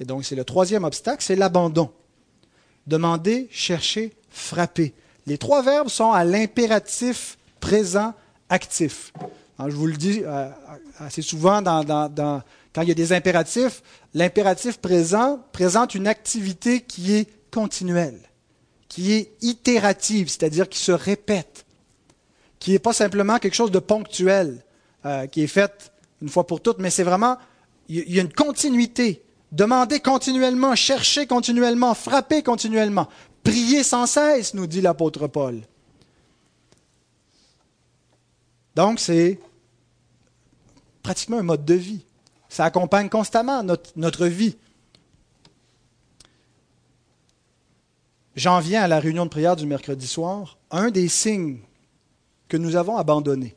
[0.00, 1.90] Et donc, c'est le troisième obstacle, c'est l'abandon.
[2.86, 4.94] Demander, chercher, frapper.
[5.26, 8.14] Les trois verbes sont à l'impératif présent
[8.48, 9.12] actif.
[9.58, 10.48] je vous le dis euh,
[11.00, 13.82] assez souvent quand il y a des impératifs,
[14.14, 18.20] l'impératif présent présente une activité qui est continuelle,
[18.88, 21.66] qui est itérative, c'est-à-dire qui se répète
[22.58, 24.62] qui n'est pas simplement quelque chose de ponctuel,
[25.04, 27.36] euh, qui est fait une fois pour toutes, mais c'est vraiment,
[27.88, 29.22] il y a une continuité.
[29.56, 33.08] Demandez continuellement, cherchez continuellement, frappez continuellement,
[33.42, 35.62] priez sans cesse, nous dit l'apôtre Paul.
[38.74, 39.40] Donc c'est
[41.02, 42.04] pratiquement un mode de vie.
[42.50, 44.58] Ça accompagne constamment notre, vie.
[48.34, 50.58] J'en viens à la réunion de prière du mercredi soir.
[50.70, 51.60] Un des signes
[52.48, 53.54] que nous avons abandonné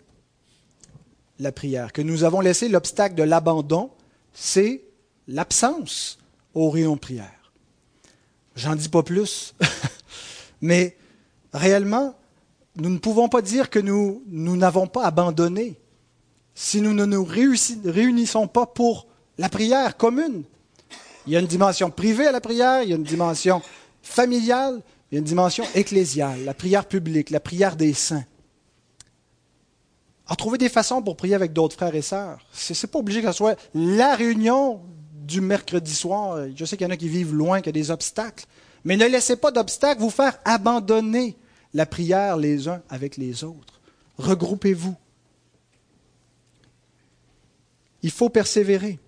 [1.40, 3.92] la prière, que nous avons laissé l'obstacle de l'abandon,
[4.32, 4.89] c'est
[5.30, 6.18] l'absence
[6.54, 7.52] au rayon de prière.
[8.56, 9.54] J'en dis pas plus,
[10.62, 10.98] mais
[11.54, 12.16] réellement,
[12.76, 15.78] nous ne pouvons pas dire que nous n'avons pas abandonné
[16.56, 20.44] si nous ne nous réunissons pas pour la prière commune.
[21.26, 23.62] Il y a une dimension privée à la prière, il y a une dimension
[24.02, 28.26] familiale, il y a une dimension ecclésiale, la prière publique, la prière des saints
[30.30, 32.40] à trouver des façons pour prier avec d'autres frères et sœurs.
[32.54, 34.80] Ce n'est pas obligé que ce soit la réunion
[35.30, 36.48] du mercredi soir.
[36.56, 38.46] Je sais qu'il y en a qui vivent loin, qu'il y a des obstacles.
[38.84, 41.38] Mais ne laissez pas d'obstacles vous faire abandonner
[41.74, 43.80] la prière les uns avec les autres.
[44.18, 44.96] Regroupez-vous.
[48.02, 49.00] Il faut persévérer.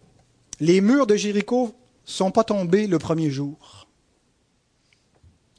[0.60, 1.72] Les murs de Jéricho ne
[2.06, 3.88] sont pas tombés le premier jour.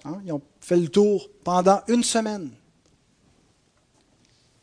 [0.04, 0.20] Hein?
[0.24, 2.50] Ils ont fait le tour pendant une semaine.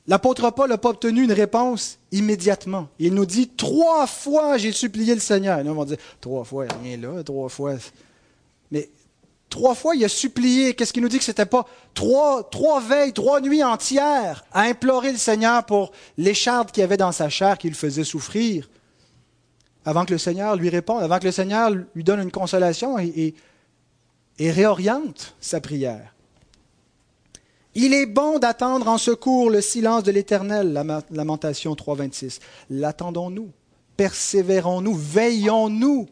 [0.09, 2.87] L'apôtre Paul n'a pas obtenu une réponse immédiatement.
[2.97, 5.63] Il nous dit trois fois j'ai supplié le Seigneur.
[5.63, 5.85] Nous, on
[6.19, 7.75] trois fois, rien là, trois fois.
[8.71, 8.89] Mais
[9.49, 10.73] trois fois, il a supplié.
[10.73, 11.67] Qu'est-ce qu'il nous dit que c'était pas?
[11.93, 17.11] Trois, trois veilles, trois nuits entières à implorer le Seigneur pour l'écharde qu'il avait dans
[17.11, 18.67] sa chair qui le faisait souffrir
[19.85, 23.35] avant que le Seigneur lui réponde, avant que le Seigneur lui donne une consolation et
[24.39, 26.15] réoriente sa prière.
[27.81, 30.73] Il est bon d'attendre en secours le silence de l'Éternel,
[31.11, 32.41] Lamentation 3.26.
[32.69, 33.53] L'attendons-nous,
[33.95, 36.09] persévérons-nous, veillons-nous?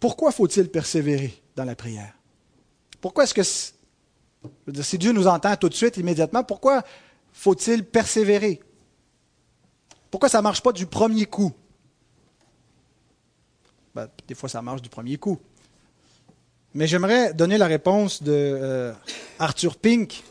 [0.00, 2.12] Pourquoi faut-il persévérer dans la prière?
[3.00, 3.44] Pourquoi est-ce que,
[4.82, 6.82] si Dieu nous entend tout de suite, immédiatement, pourquoi
[7.32, 8.60] faut-il persévérer?
[10.10, 11.52] Pourquoi ça ne marche pas du premier coup?
[13.94, 15.38] Ben, des fois, ça marche du premier coup.
[16.76, 18.92] Mais j'aimerais donner la réponse de euh,
[19.38, 20.22] Arthur Pink,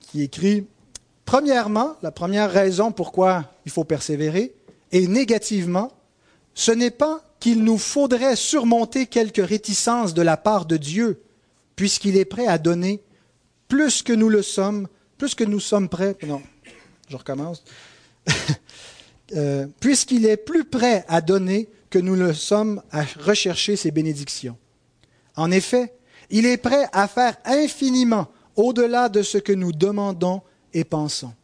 [0.00, 0.66] qui écrit
[1.26, 4.54] Premièrement, la première raison pourquoi il faut persévérer,
[4.92, 5.92] et négativement,
[6.54, 11.20] ce n'est pas qu'il nous faudrait surmonter quelques réticences de la part de Dieu,
[11.76, 13.02] puisqu'il est prêt à donner
[13.68, 14.88] plus que nous le sommes,
[15.18, 16.16] plus que nous sommes prêts.
[16.26, 16.40] Non,
[17.10, 17.62] je recommence.
[19.34, 24.58] Euh, puisqu'il est plus prêt à donner que nous le sommes à rechercher ses bénédictions.
[25.36, 25.94] En effet,
[26.30, 30.42] il est prêt à faire infiniment au-delà de ce que nous demandons
[30.72, 31.34] et pensons.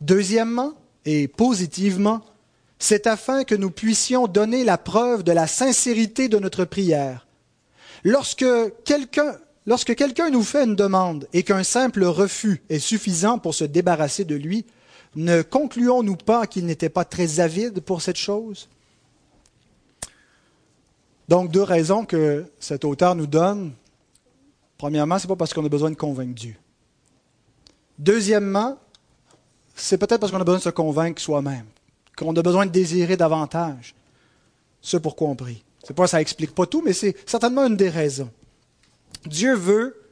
[0.00, 0.74] Deuxièmement,
[1.04, 2.22] et positivement,
[2.78, 7.26] c'est afin que nous puissions donner la preuve de la sincérité de notre prière.
[8.04, 8.44] Lorsque
[8.84, 13.64] quelqu'un lorsque quelqu'un nous fait une demande et qu'un simple refus est suffisant pour se
[13.64, 14.66] débarrasser de lui,
[15.14, 18.68] ne concluons-nous pas qu'il n'était pas très avide pour cette chose?
[21.32, 23.72] Donc deux raisons que cet auteur nous donne.
[24.76, 26.54] Premièrement, ce n'est pas parce qu'on a besoin de convaincre Dieu.
[27.98, 28.76] Deuxièmement,
[29.74, 31.64] c'est peut-être parce qu'on a besoin de se convaincre soi-même,
[32.18, 33.94] qu'on a besoin de désirer davantage
[34.82, 35.64] ce pourquoi on prie.
[35.82, 38.28] C'est pas, ça explique pas tout, mais c'est certainement une des raisons.
[39.24, 40.02] Dieu veut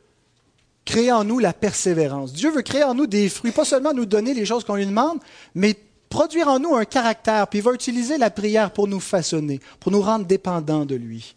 [0.87, 2.33] créer en nous la persévérance.
[2.33, 4.87] Dieu veut créer en nous des fruits, pas seulement nous donner les choses qu'on lui
[4.87, 5.19] demande,
[5.55, 5.77] mais
[6.11, 9.91] produire en nous un caractère, puis il va utiliser la prière pour nous façonner, pour
[9.91, 11.35] nous rendre dépendants de lui.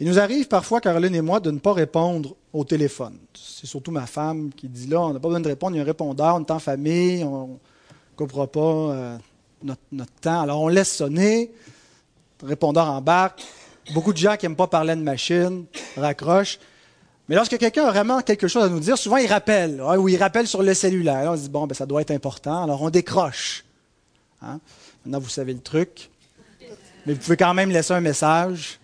[0.00, 3.16] Il nous arrive parfois, Caroline et moi, de ne pas répondre au téléphone.
[3.34, 5.80] C'est surtout ma femme qui dit là, on n'a pas besoin de répondre, il y
[5.80, 9.18] a un répondeur, on est en famille, on ne comprend pas euh,
[9.62, 10.40] notre, temps.
[10.40, 11.52] Alors on laisse sonner,
[12.42, 13.44] le répondeur embarque,
[13.90, 15.64] Beaucoup de gens qui n'aiment pas parler de machine
[15.96, 16.60] raccrochent.
[17.28, 20.16] Mais lorsque quelqu'un a vraiment quelque chose à nous dire, souvent il rappelle, ou il
[20.16, 21.30] rappelle sur le cellulaire.
[21.30, 22.64] on se dit, bon, ben, ça doit être important.
[22.64, 23.64] Alors on décroche.
[24.42, 24.58] Hein?
[25.04, 26.10] Maintenant, vous savez le truc.
[27.06, 28.78] Mais vous pouvez quand même laisser un message.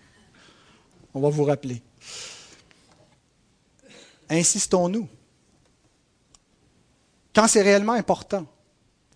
[1.13, 1.81] On va vous rappeler.
[4.29, 5.07] Insistons-nous.
[7.33, 8.45] Quand c'est réellement important,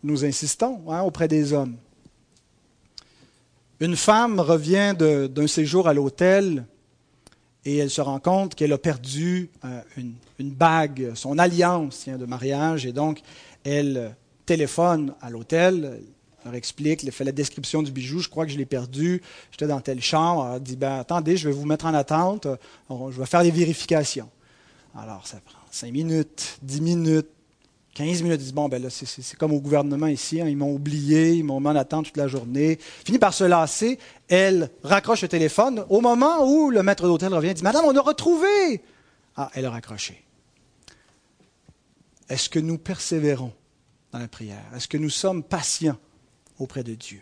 [0.04, 1.78] nous insistons hein, auprès des hommes.
[3.80, 6.66] Une femme revient d'un séjour à l'hôtel
[7.66, 9.82] et elle se rend compte qu'elle a perdu euh,
[10.40, 13.22] une, bague, son alliance de mariage, et donc
[13.64, 16.02] elle téléphone à l'hôtel,
[16.44, 19.22] leur explique, elle fait la description du bijou, je crois que je l'ai perdu,
[19.52, 22.48] j'étais dans telle chambre, elle dit, ben, attendez, je vais vous mettre en attente,
[22.90, 24.30] je vais faire des vérifications.
[24.96, 27.30] Alors ça prend cinq minutes, dix minutes,
[27.94, 30.74] 15 minutes, ils disent, bon, ben là, c'est comme au gouvernement ici, hein, ils m'ont
[30.74, 32.80] oublié, ils m'ont mis en attente toute la journée.
[33.06, 35.86] Fini par se lasser, elle raccroche le téléphone.
[35.90, 38.82] Au moment où le maître d'hôtel revient, dit, Madame, on a retrouvé.
[39.36, 40.24] Ah, elle a raccroché.
[42.30, 43.54] Est-ce que nous persévérons
[44.12, 44.64] dans la prière?
[44.76, 45.98] Est-ce que nous sommes patients
[46.58, 47.22] auprès de Dieu?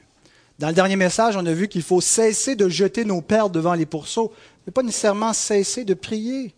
[0.58, 3.74] Dans le dernier message, on a vu qu'il faut cesser de jeter nos perles devant
[3.74, 4.32] les pourceaux,
[4.66, 6.54] mais pas nécessairement cesser de prier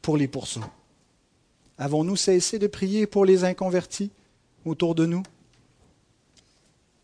[0.00, 0.64] pour les pourceaux.
[1.82, 4.12] Avons-nous cessé de prier pour les inconvertis
[4.64, 5.24] autour de nous?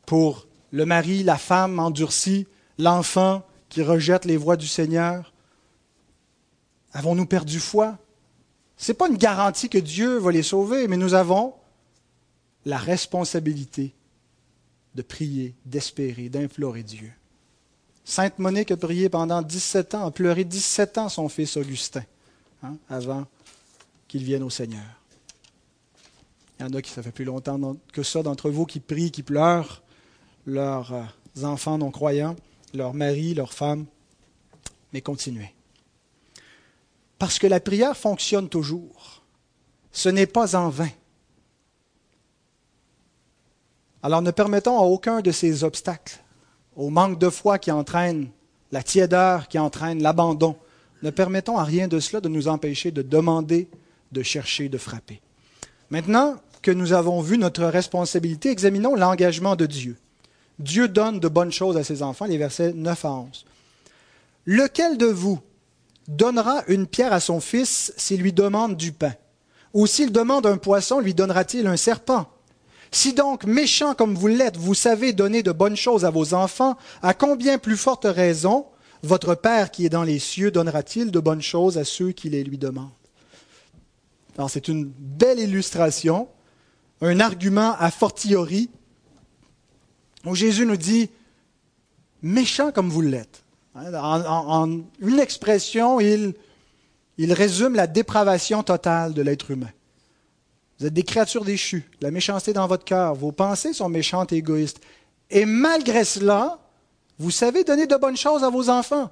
[0.06, 2.46] Pour le mari, la femme endurcie,
[2.78, 5.32] l'enfant qui rejette les voies du Seigneur?
[6.92, 7.98] Avons-nous perdu foi?
[8.76, 11.54] Ce n'est pas une garantie que Dieu va les sauver, mais nous avons
[12.64, 13.96] la responsabilité
[14.94, 17.10] de prier, d'espérer, d'implorer Dieu.
[18.04, 22.04] Sainte Monique a prié pendant 17 ans, a pleuré 17 ans son fils Augustin,
[22.62, 23.26] hein, avant
[24.08, 24.84] qu'ils viennent au Seigneur.
[26.58, 29.12] Il y en a qui, ça fait plus longtemps que ça d'entre vous qui prient,
[29.12, 29.82] qui pleurent,
[30.46, 32.34] leurs euh, enfants non croyants,
[32.74, 33.86] leurs maris, leurs femmes,
[34.92, 35.54] mais continuez.
[37.18, 39.22] Parce que la prière fonctionne toujours.
[39.92, 40.90] Ce n'est pas en vain.
[44.02, 46.22] Alors ne permettons à aucun de ces obstacles,
[46.76, 48.30] au manque de foi qui entraîne
[48.70, 50.56] la tiédeur, qui entraîne l'abandon,
[51.02, 53.68] ne permettons à rien de cela de nous empêcher de demander
[54.12, 55.20] de chercher, de frapper.
[55.90, 59.96] Maintenant que nous avons vu notre responsabilité, examinons l'engagement de Dieu.
[60.58, 63.44] Dieu donne de bonnes choses à ses enfants, les versets 9 à 11.
[64.46, 65.40] Lequel de vous
[66.09, 69.14] donnera une pierre à son fils s'il lui demande du pain?
[69.74, 72.26] Ou s'il demande un poisson, lui donnera-t-il un serpent?
[72.90, 76.76] Si donc, méchant comme vous l'êtes, vous savez donner de bonnes choses à vos enfants,
[77.02, 78.66] à combien plus forte raison
[79.02, 82.42] votre Père qui est dans les cieux donnera-t-il de bonnes choses à ceux qui les
[82.42, 82.90] lui demandent?
[84.47, 86.28] C'est une belle illustration,
[87.01, 88.70] un argument a fortiori,
[90.24, 91.11] où Jésus nous dit,
[92.22, 93.43] méchant comme vous l'êtes.
[93.74, 96.34] En, une expression, il,
[97.16, 99.70] il résume la dépravation totale de l'être humain.
[100.78, 104.36] Vous êtes des créatures déchues, la méchanceté dans votre cœur, vos pensées sont méchantes et
[104.36, 104.80] égoïstes.
[105.30, 106.59] Et malgré cela,
[107.18, 109.11] vous savez donner de bonnes choses à vos enfants.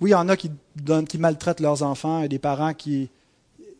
[0.00, 0.50] Oui, il y en a qui,
[1.18, 3.10] maltraitent leurs enfants et des parents qui,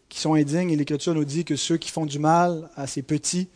[0.08, 0.70] qui sont indignes.
[0.70, 3.48] Et l'Écriture nous dit que ceux qui font du mal à ces petits,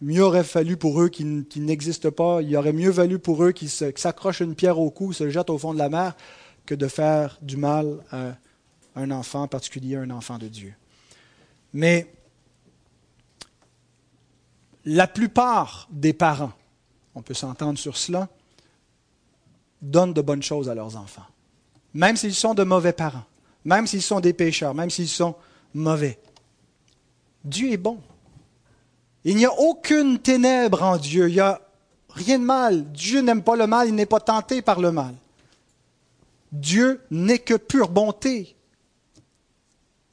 [0.00, 2.40] mieux aurait fallu pour eux qu'ils n'existent pas.
[2.40, 5.58] Il aurait mieux valu pour eux qu'ils s'accrochent une pierre au cou, se jettent au
[5.58, 6.16] fond de la mer,
[6.64, 8.34] que de faire du mal à
[8.96, 10.74] un enfant, en particulier un enfant de Dieu.
[11.74, 12.10] Mais
[14.84, 16.52] la plupart des parents,
[17.14, 18.28] on peut s'entendre sur cela,
[19.82, 21.26] donnent de bonnes choses à leurs enfants.
[21.94, 23.24] Même s'ils sont de mauvais parents,
[23.64, 25.34] même s'ils sont des pécheurs, même s'ils sont
[25.74, 26.18] mauvais.
[27.44, 27.98] Dieu est bon.
[29.24, 31.28] Il n'y a aucune ténèbre en Dieu.
[31.28, 31.60] Il n'y a
[32.10, 32.90] rien de mal.
[32.92, 35.14] Dieu n'aime pas le mal, il n'est pas tenté par le mal.
[36.52, 38.56] Dieu n'est que pure bonté.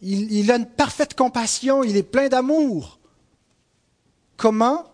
[0.01, 2.99] Il, il, a une parfaite compassion, il est plein d'amour.
[4.35, 4.85] Comment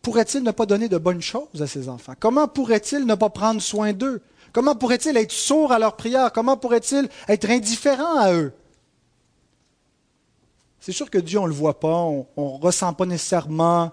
[0.00, 2.14] pourrait-il ne pas donner de bonnes choses à ses enfants?
[2.18, 4.22] Comment pourrait-il ne pas prendre soin d'eux?
[4.54, 8.52] Comment pourrait-il être sourd à leurs prières Comment pourrait-il être indifférent à eux?
[10.78, 13.90] C'est sûr que Dieu, on ne le voit pas, on ne ressent pas nécessairement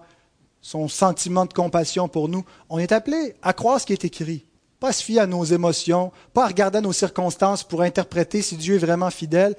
[0.62, 2.45] son sentiment de compassion pour nous.
[2.70, 4.45] On est appelé à croire ce qui est écrit,
[4.80, 8.55] pas à se fier à nos émotions, pas à regarder nos circonstances pour interpréter si
[8.55, 9.55] Dieu est vraiment fidèle.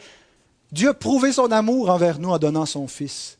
[0.71, 3.39] Dieu a prouvé son amour envers nous en donnant son Fils.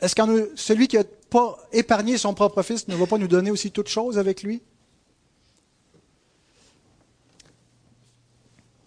[0.00, 3.50] Est-ce que celui qui n'a pas épargné son propre Fils ne va pas nous donner
[3.50, 4.62] aussi toutes choses avec lui?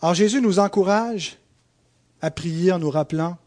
[0.02, 1.38] Alors Jésus nous encourage
[2.22, 3.38] à prier en nous rappelant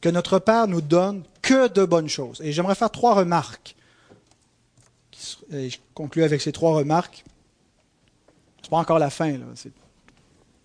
[0.00, 2.40] que notre Père nous donne que de bonnes choses.
[2.42, 3.76] Et j'aimerais faire trois remarques.
[5.50, 7.24] Je conclue avec ces trois remarques.
[8.58, 9.38] Ce n'est pas encore la fin.
[9.38, 9.46] Là.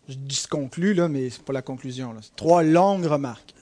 [0.09, 2.15] Je dis ce conclut, là, mais ce n'est pas la conclusion.
[2.35, 3.53] Trois longues remarques.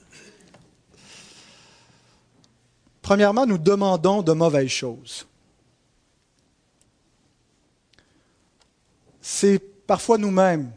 [3.02, 5.26] Premièrement, nous demandons de mauvaises choses.
[9.20, 10.70] C'est parfois nous-mêmes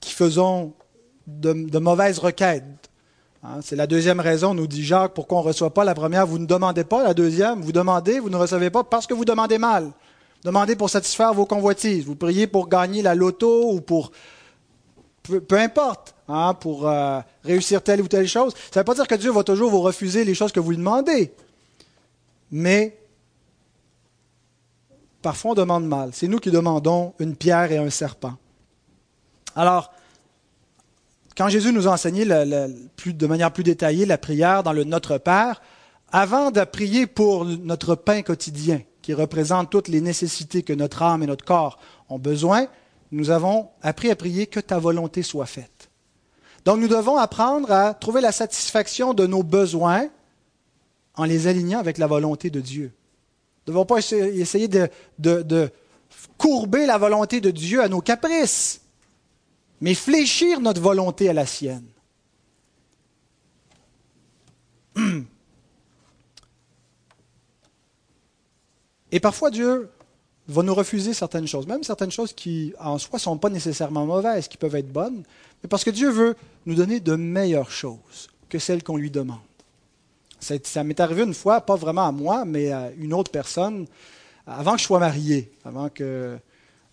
[0.00, 0.72] qui faisons
[1.26, 2.64] de, mauvaises requêtes.
[3.42, 6.26] Hein, c'est la deuxième raison, nous dit Jacques, pourquoi on ne reçoit pas la première.
[6.26, 9.24] Vous ne demandez pas la deuxième, vous demandez, vous ne recevez pas parce que vous
[9.24, 9.92] demandez mal.
[10.44, 12.04] Demandez pour satisfaire vos convoitises.
[12.04, 14.12] Vous priez pour gagner la loto ou pour...
[15.22, 18.54] Peu, importe, hein, pour euh, réussir telle ou telle chose.
[18.54, 20.70] Ça ne veut pas dire que Dieu va toujours vous refuser les choses que vous
[20.70, 21.34] lui demandez.
[22.50, 22.98] Mais
[25.20, 26.10] parfois on demande mal.
[26.14, 28.38] C'est nous qui demandons une pierre et un serpent.
[29.58, 29.92] Alors,
[31.36, 35.60] quand Jésus nous a enseigné de manière plus détaillée la prière dans le Notre Père,
[36.12, 41.24] avant de prier pour notre pain quotidien, qui représente toutes les nécessités que notre âme
[41.24, 42.68] et notre corps ont besoin,
[43.10, 45.90] nous avons appris à prier que ta volonté soit faite.
[46.64, 50.08] Donc nous devons apprendre à trouver la satisfaction de nos besoins
[51.16, 52.92] en les alignant avec la volonté de Dieu.
[53.66, 54.88] Nous ne devons pas essayer de,
[55.18, 55.70] de
[56.36, 58.82] courber la volonté de Dieu à nos caprices
[59.80, 61.86] mais fléchir notre volonté à la sienne.
[69.10, 69.88] Et parfois Dieu
[70.48, 74.06] va nous refuser certaines choses, même certaines choses qui en soi ne sont pas nécessairement
[74.06, 75.22] mauvaises, qui peuvent être bonnes,
[75.62, 76.34] mais parce que Dieu veut
[76.66, 79.40] nous donner de meilleures choses que celles qu'on lui demande.
[80.40, 83.86] Ça m'est arrivé une fois, pas vraiment à moi, mais à une autre personne,
[84.46, 86.38] avant que je sois marié, avant que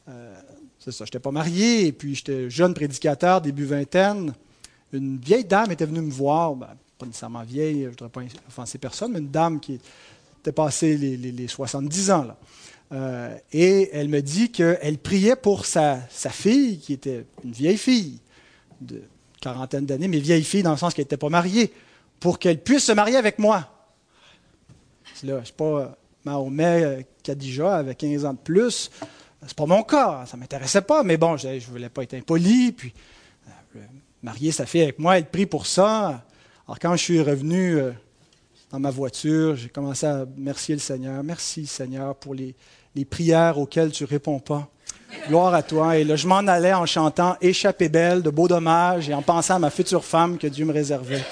[0.10, 0.42] euh,
[0.86, 4.34] c'est ça, je n'étais pas marié, et puis j'étais jeune prédicateur, début vingtaine.
[4.94, 6.70] Une vieille dame était venue me voir, ben,
[7.00, 9.80] pas nécessairement vieille, je ne voudrais pas offenser personne, mais une dame qui
[10.42, 12.26] était passée les, 70 ans.
[12.26, 12.38] Là.
[12.92, 18.20] Euh, et elle me dit qu'elle priait pour sa, fille, qui était une vieille fille
[18.80, 19.02] de
[19.42, 21.74] quarantaine d'années, mais vieille fille dans le sens qu'elle n'était pas mariée,
[22.20, 23.72] pour qu'elle puisse se marier avec moi.
[25.24, 28.92] Là, je ne suis pas Mahomet euh, Khadija avec 15 ans de plus.
[29.48, 32.72] C'est pas mon cas, ça m'intéressait pas, mais bon, je ne voulais pas être impoli.
[32.72, 32.94] Puis,
[33.76, 33.80] euh,
[34.24, 36.24] marier sa fille avec moi, elle prie pour ça.
[36.68, 37.92] Alors, quand je suis revenu euh,
[38.72, 41.24] dans ma voiture, j'ai commencé à remercier le Seigneur.
[41.24, 42.56] Merci, Seigneur, pour les,
[43.10, 44.68] prières auxquelles tu réponds pas.
[45.28, 45.98] Gloire à toi.
[45.98, 49.56] Et là, je m'en allais en chantant Échappée belle de Beau Dommage et en pensant
[49.56, 51.24] à ma future femme que Dieu me réservait.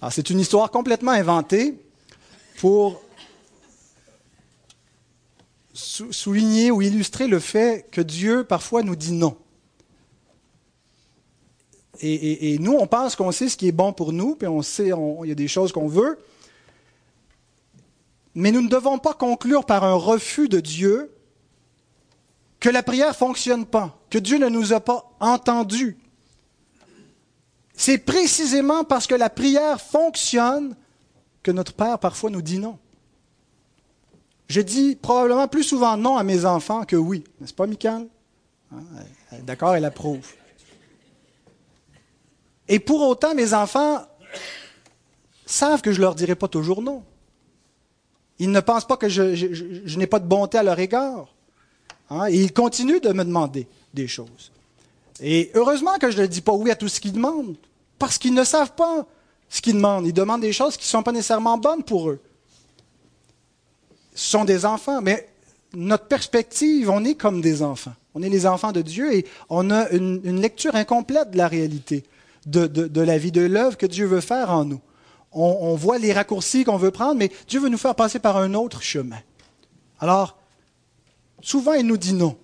[0.00, 1.74] Alors, c'est une histoire complètement inventée
[2.58, 3.02] pour
[5.76, 9.36] souligner ou illustrer le fait que Dieu parfois nous dit non.
[12.00, 14.90] Et, nous, on pense qu'on sait ce qui est bon pour nous, puis on sait,
[14.90, 16.18] il y a des choses qu'on veut.
[18.34, 21.10] Mais nous ne devons pas conclure par un refus de Dieu
[22.60, 25.96] que la prière ne fonctionne pas, que Dieu ne nous a pas entendus.
[27.72, 30.76] C'est précisément parce que la prière fonctionne
[31.42, 32.78] que notre Père parfois nous dit non.
[34.48, 37.24] Je dis probablement plus souvent non à mes enfants que oui.
[37.40, 38.06] N'est-ce pas, Michael?
[38.72, 38.78] Hein,
[39.42, 40.34] d'accord, elle approuve.
[42.68, 44.04] Et pour autant, mes enfants
[45.44, 47.02] savent que je ne leur dirai pas toujours non.
[48.38, 51.28] Ils ne pensent pas que je, n'ai pas de bonté à leur égard.
[52.10, 54.52] Hein, et ils continuent de me demander des choses.
[55.20, 57.56] Et heureusement que je ne dis pas oui à tout ce qu'ils demandent,
[57.98, 59.06] parce qu'ils ne savent pas
[59.48, 60.06] ce qu'ils demandent.
[60.06, 62.20] Ils demandent des choses qui ne sont pas nécessairement bonnes pour eux.
[64.16, 65.28] Sont des enfants, mais
[65.74, 67.94] notre perspective, on est comme des enfants.
[68.14, 72.02] On est les enfants de Dieu et on a une, lecture incomplète de la réalité,
[72.46, 74.80] de, la vie, de l'œuvre que Dieu veut faire en nous.
[75.32, 78.38] On, on voit les raccourcis qu'on veut prendre, mais Dieu veut nous faire passer par
[78.38, 79.20] un autre chemin.
[80.00, 80.38] Alors,
[81.42, 82.38] souvent, il nous dit non.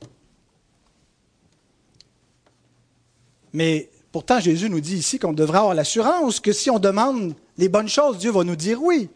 [3.55, 7.69] Mais pourtant, Jésus nous dit ici qu'on devrait avoir l'assurance que si on demande les
[7.69, 9.09] bonnes choses, Dieu va nous dire oui.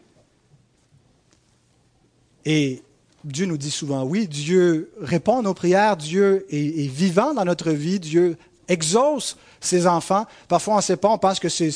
[2.49, 2.81] Et
[3.25, 7.71] Dieu nous dit souvent oui, Dieu répond à nos prières, Dieu est, vivant dans notre
[7.71, 8.37] vie, Dieu
[8.69, 10.25] exauce ses enfants.
[10.47, 11.73] Parfois, on ne sait pas, on pense que c'est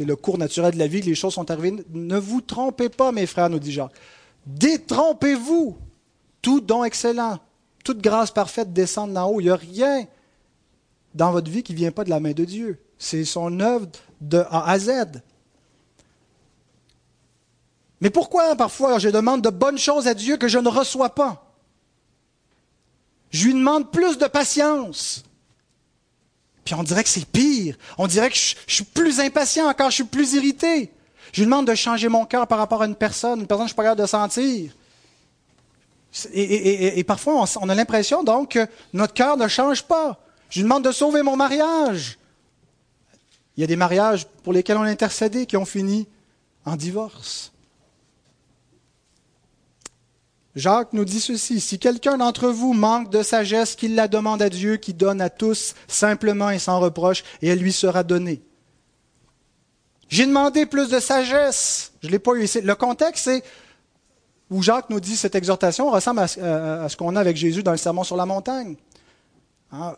[0.00, 1.84] le cours naturel de la vie, que les choses sont arrivées.
[1.92, 3.92] Ne vous trompez pas, mes frères, nous dit Jacques.
[4.46, 5.76] Détrompez-vous.
[6.40, 7.38] Tout don excellent,
[7.84, 9.40] toute grâce parfaite descend d'en haut.
[9.40, 10.06] Il n'y a rien
[11.14, 12.78] dans votre vie qui ne vient pas de la main de Dieu.
[12.96, 13.88] C'est son œuvre
[14.22, 14.90] de A à Z.
[18.00, 21.44] Mais pourquoi parfois je demande de bonnes choses à Dieu que je ne reçois pas?
[23.30, 25.24] Je lui demande plus de patience.
[26.64, 27.76] Puis on dirait que c'est pire.
[27.96, 30.92] On dirait que je, suis plus impatient encore, je suis plus irrité.
[31.32, 33.70] Je lui demande de changer mon cœur par rapport à une personne, une personne que
[33.70, 34.72] je ne suis pas capable de sentir.
[36.32, 40.18] Et, parfois, on, a l'impression donc que notre cœur ne change pas.
[40.48, 42.18] Je lui demande de sauver mon mariage.
[43.56, 46.06] Il y a des mariages pour lesquels on a intercédé qui ont fini
[46.64, 47.52] en divorce.
[50.58, 54.50] Jacques nous dit ceci, si quelqu'un d'entre vous manque de sagesse, qu'il la demande à
[54.50, 58.42] Dieu qui donne à tous simplement et sans reproche, et elle lui sera donnée.
[60.08, 61.92] J'ai demandé plus de sagesse.
[62.02, 62.60] Je ne l'ai pas eu ici.
[62.60, 63.44] Le contexte, c'est
[64.50, 67.76] où Jacques nous dit cette exhortation ressemble à, ce qu'on a avec Jésus dans le
[67.76, 68.74] Sermon sur la montagne.
[69.70, 69.94] Hein?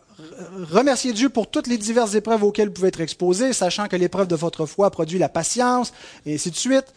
[0.71, 4.27] Remerciez Dieu pour toutes les diverses épreuves auxquelles vous pouvez être exposés, sachant que l'épreuve
[4.27, 5.95] de votre foi produit la patience,
[6.27, 6.93] et ainsi de suite.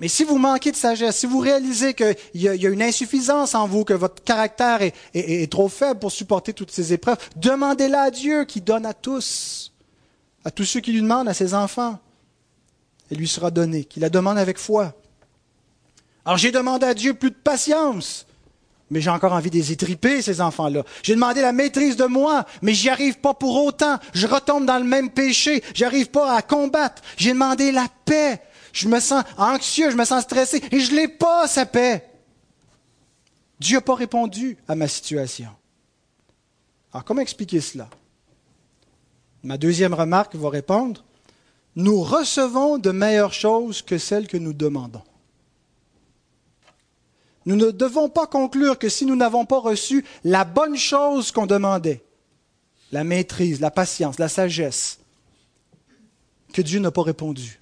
[0.00, 3.66] Mais si vous manquez de sagesse, si vous réalisez qu'il y, a une insuffisance en
[3.66, 4.80] vous, que votre caractère
[5.12, 9.72] est, trop faible pour supporter toutes ces épreuves, demandez-la à Dieu qui donne à tous,
[10.44, 11.98] à tous ceux qui lui demandent, à ses enfants.
[13.10, 14.94] Elle lui sera donnée, qui la demande avec foi.
[16.24, 18.26] Alors j'ai demandé à Dieu plus de patience,
[18.90, 20.82] mais j'ai encore envie de les étriper, ces enfants-là.
[21.02, 23.98] J'ai demandé la maîtrise de moi, mais j'y arrive pas pour autant.
[24.14, 25.62] Je retombe dans le même péché.
[25.74, 27.02] J'arrive pas à combattre.
[27.18, 28.40] J'ai demandé la paix,
[28.72, 32.08] je me sens anxieux, je me sens stressé, et je ne l'ai pas, sa paix.
[33.58, 35.50] Dieu n'a pas répondu à ma situation.
[36.92, 37.88] Alors, comment expliquer cela?
[39.42, 41.04] Ma deuxième remarque va répondre,
[41.76, 45.02] nous recevons de meilleures choses que celles que nous demandons.
[47.46, 51.46] Nous ne devons pas conclure que si nous n'avons pas reçu la bonne chose qu'on
[51.46, 52.02] demandait,
[52.92, 54.98] la maîtrise, la patience, la sagesse,
[56.52, 57.59] que Dieu n'a pas répondu.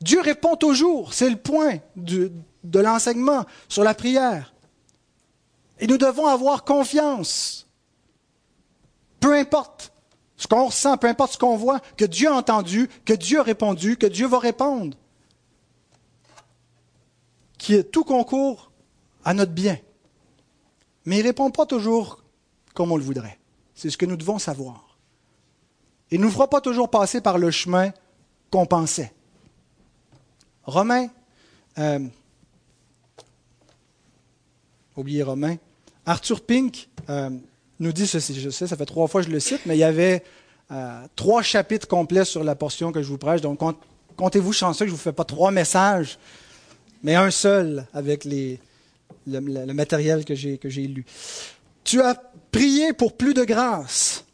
[0.00, 1.14] Dieu répond toujours.
[1.14, 2.30] C'est le point de,
[2.72, 4.54] l'enseignement sur la prière.
[5.78, 7.66] Et nous devons avoir confiance.
[9.20, 9.92] Peu importe
[10.36, 13.42] ce qu'on ressent, peu importe ce qu'on voit, que Dieu a entendu, que Dieu a
[13.42, 14.96] répondu, que Dieu va répondre.
[17.58, 18.70] Qui est tout concours
[19.24, 19.78] à notre bien.
[21.06, 22.22] Mais il ne répond pas toujours
[22.74, 23.38] comme on le voudrait.
[23.74, 24.98] C'est ce que nous devons savoir.
[26.10, 27.92] Il ne nous fera pas toujours passer par le chemin
[28.50, 29.12] qu'on pensait.
[30.66, 31.08] Romain,
[31.78, 31.98] euh,
[34.96, 35.56] oubliez Romain,
[36.06, 37.30] Arthur Pink euh,
[37.80, 39.80] nous dit ceci, je sais, ça fait trois fois que je le cite, mais il
[39.80, 40.22] y avait
[40.70, 43.60] euh, trois chapitres complets sur la portion que je vous prêche, donc
[44.16, 46.18] comptez-vous chanceux que je ne vous fais pas trois messages,
[47.02, 48.56] mais un seul avec le,
[49.72, 51.04] matériel que j'ai lu.
[51.84, 52.14] Tu as
[52.50, 54.24] prié pour plus de grâce.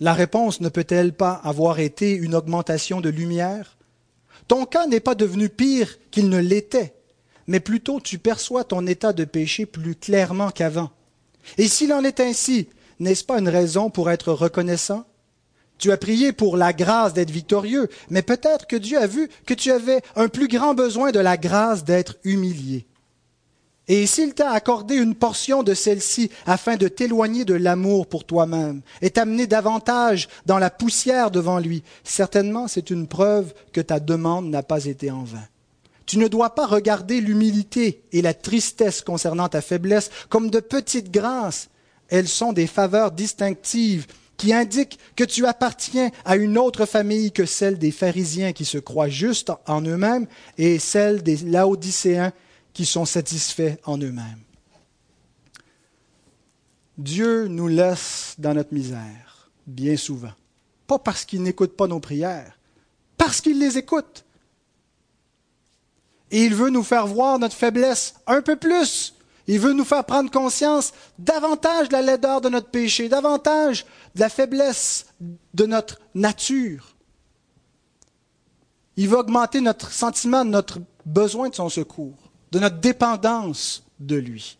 [0.00, 3.77] La réponse ne peut-elle pas avoir été une augmentation de lumière?
[4.48, 6.94] Ton cas n'est pas devenu pire qu'il ne l'était,
[7.46, 10.90] mais plutôt tu perçois ton état de péché plus clairement qu'avant.
[11.58, 12.68] Et s'il en est ainsi,
[12.98, 15.04] n'est-ce pas une raison pour être reconnaissant?
[15.78, 19.54] Tu as prié pour la grâce d'être victorieux, mais peut-être que Dieu a vu que
[19.54, 22.86] tu avais un plus grand besoin de la grâce d'être humilié.
[23.88, 28.82] Et s'il t'a accordé une portion de celle-ci afin de t'éloigner de l'amour pour toi-même
[29.00, 34.50] et t'amener davantage dans la poussière devant lui, certainement c'est une preuve que ta demande
[34.50, 35.44] n'a pas été en vain.
[36.04, 41.10] Tu ne dois pas regarder l'humilité et la tristesse concernant ta faiblesse comme de petites
[41.10, 41.68] grâces.
[42.08, 47.44] Elles sont des faveurs distinctives qui indiquent que tu appartiens à une autre famille que
[47.44, 50.26] celle des pharisiens qui se croient justes en eux-mêmes
[50.56, 52.32] et celle des laodicéens
[52.72, 54.42] qui sont satisfaits en eux-mêmes.
[56.98, 60.32] Dieu nous laisse dans notre misère, bien souvent.
[60.86, 62.58] Pas parce qu'il n'écoute pas nos prières,
[63.16, 64.24] parce qu'il les écoute.
[66.30, 69.14] Et il veut nous faire voir notre faiblesse un peu plus.
[69.46, 74.20] Il veut nous faire prendre conscience davantage de la laideur de notre péché, davantage de
[74.20, 75.06] la faiblesse
[75.54, 76.94] de notre nature.
[78.96, 84.58] Il veut augmenter notre sentiment notre besoin de son secours de notre dépendance de lui.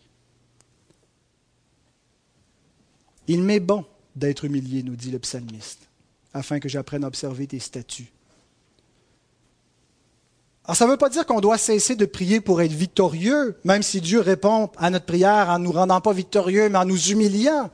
[3.26, 3.84] Il m'est bon
[4.16, 5.88] d'être humilié, nous dit le psalmiste,
[6.32, 8.10] afin que j'apprenne à observer tes statuts.
[10.64, 13.82] Alors, ça ne veut pas dire qu'on doit cesser de prier pour être victorieux, même
[13.82, 17.70] si Dieu répond à notre prière en nous rendant pas victorieux, mais en nous humiliant.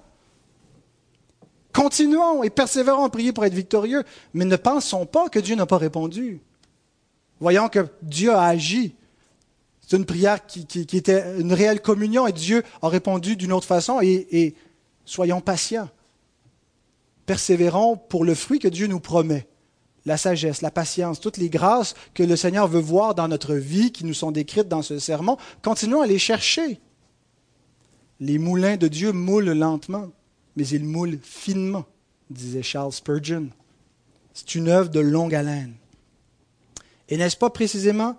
[1.72, 5.66] Continuons et persévérons à prier pour être victorieux, mais ne pensons pas que Dieu n'a
[5.66, 6.40] pas répondu.
[7.40, 8.94] Voyons que Dieu a agi
[9.86, 10.66] c'est une prière qui,
[10.96, 14.54] était une réelle communion et Dieu a répondu d'une autre façon et,
[15.04, 15.90] soyons patients.
[17.26, 19.46] Persévérons pour le fruit que Dieu nous promet.
[20.06, 23.92] La sagesse, la patience, toutes les grâces que le Seigneur veut voir dans notre vie,
[23.92, 26.80] qui nous sont décrites dans ce sermon, continuons à les chercher.
[28.20, 30.08] Les moulins de Dieu moulent lentement,
[30.56, 31.84] mais ils moulent finement,
[32.30, 33.48] disait Charles Spurgeon.
[34.34, 35.74] C'est une œuvre de longue haleine.
[37.08, 38.16] Et n'est-ce pas précisément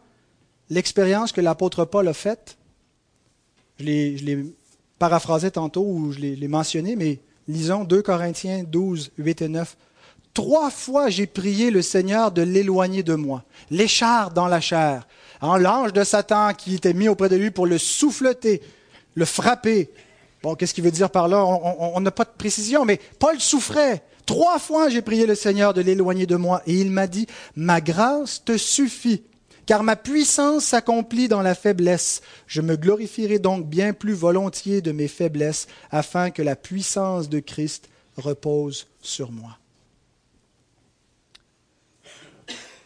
[0.69, 2.57] l'expérience que l'apôtre Paul a faite,
[3.79, 4.45] je l'ai
[4.99, 9.77] paraphrasé tantôt ou je l'ai mentionné, mais lisons 2 Corinthiens 12, 8 et 9.
[10.33, 15.07] Trois fois j'ai prié le Seigneur de l'éloigner de moi, l'écharpe dans la chair,
[15.41, 18.61] en l'ange de Satan qui était mis auprès de lui pour le souffleter,
[19.13, 19.89] le frapper.
[20.43, 21.43] Bon, qu'est-ce qu'il veut dire par là?
[21.43, 24.03] On n'a pas de précision, mais Paul souffrait.
[24.25, 27.81] Trois fois j'ai prié le Seigneur de l'éloigner de moi, et il m'a dit, ma
[27.81, 29.23] grâce te suffit,
[29.65, 32.21] car ma puissance s'accomplit dans la faiblesse.
[32.47, 37.39] Je me glorifierai donc bien plus volontiers de mes faiblesses, afin que la puissance de
[37.39, 39.57] Christ repose sur moi.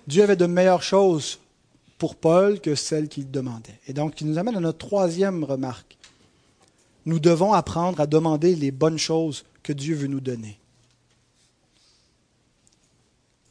[0.07, 1.39] Dieu avait de meilleures choses
[1.99, 3.80] pour Paul que celles qu'il demandait.
[3.88, 5.97] Et donc, il nous amène à notre troisième remarque.
[7.05, 10.57] Nous devons apprendre à demander les bonnes choses que Dieu veut nous donner.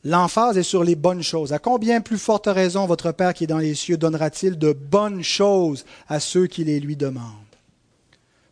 [0.04, 1.52] L'emphase est sur les bonnes choses.
[1.52, 5.22] À combien plus forte raison votre Père qui est dans les cieux donnera-t-il de bonnes
[5.22, 7.34] choses à ceux qui les lui demandent?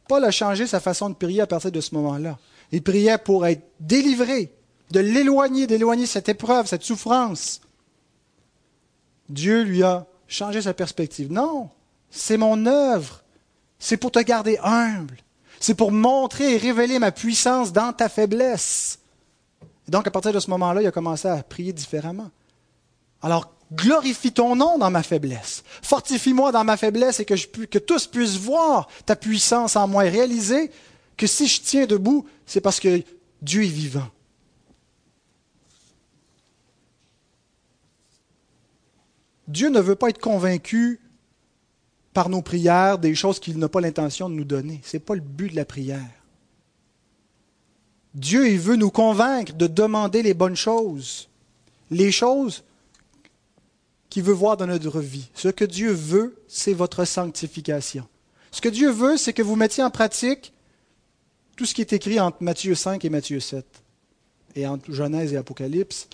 [0.09, 2.39] Paul a changé sa façon de prier à partir de ce moment-là.
[2.73, 4.53] Il priait pour être délivré,
[4.91, 7.61] de l'éloigner, d'éloigner cette épreuve, cette souffrance.
[9.29, 11.31] Dieu lui a changé sa perspective.
[11.31, 11.71] Non,
[12.11, 13.23] c'est mon œuvre.
[13.79, 15.17] C'est pour te garder humble.
[15.61, 18.99] C'est pour montrer et révéler ma puissance dans ta faiblesse
[19.89, 22.31] donc, à partir de ce moment-là, il a commencé à prier différemment.
[23.23, 25.63] Alors, glorifie ton nom dans ma faiblesse.
[25.83, 27.35] Fortifie-moi dans ma faiblesse et que,
[27.67, 30.71] que tous puissent voir ta puissance en moi et réaliser
[31.17, 33.03] que si je tiens debout, c'est parce que
[33.43, 34.09] Dieu est vivant.
[39.49, 41.01] Dieu ne veut pas être convaincu
[42.13, 44.81] par nos prières des choses qu'il n'a pas l'intention de nous donner.
[44.85, 46.01] Ce n'est pas le but de la prière.
[48.17, 51.29] Dieu, veut nous convaincre de demander les bonnes choses,
[51.91, 52.65] les choses
[54.09, 55.29] qu'il veut voir dans notre vie.
[55.35, 58.09] Ce que Dieu veut, c'est votre sanctification.
[58.51, 60.55] Ce que Dieu veut, c'est que vous mettiez en pratique
[61.57, 63.67] tout ce qui est écrit entre Matthieu 5 et Matthieu 7,
[64.55, 66.09] et entre Genèse et Apocalypse,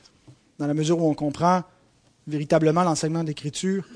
[0.59, 1.63] dans la mesure où on comprend
[2.27, 3.87] véritablement l'enseignement d'Écriture.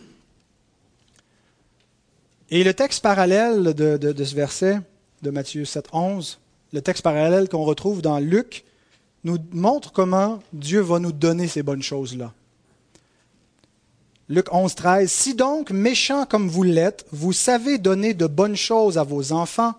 [2.51, 4.81] Et le texte parallèle de, de ce verset
[5.23, 6.39] de Matthieu 7, 11,
[6.77, 8.67] le texte parallèle qu'on retrouve dans Luc,
[9.25, 12.35] nous montre comment Dieu va nous donner ces bonnes choses-là.
[14.29, 15.11] Luc 11, 13.
[15.11, 19.73] Si donc, méchants comme vous l'êtes, vous savez donner de bonnes choses à vos enfants,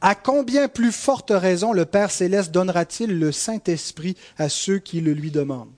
[0.00, 5.14] à combien plus forte raison le Père céleste donnera-t-il le Saint-Esprit à ceux qui le
[5.14, 5.74] lui demandent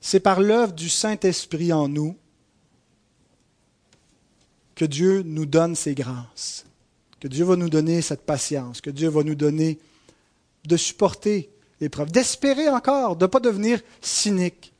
[0.00, 2.16] C'est par l'œuvre du Saint-Esprit en nous
[4.76, 6.64] que Dieu nous donne ses grâces
[7.20, 9.78] que Dieu va nous donner cette patience, que Dieu va nous donner
[10.64, 11.50] de supporter
[11.80, 14.72] l'épreuve, d'espérer encore, de ne pas devenir cynique.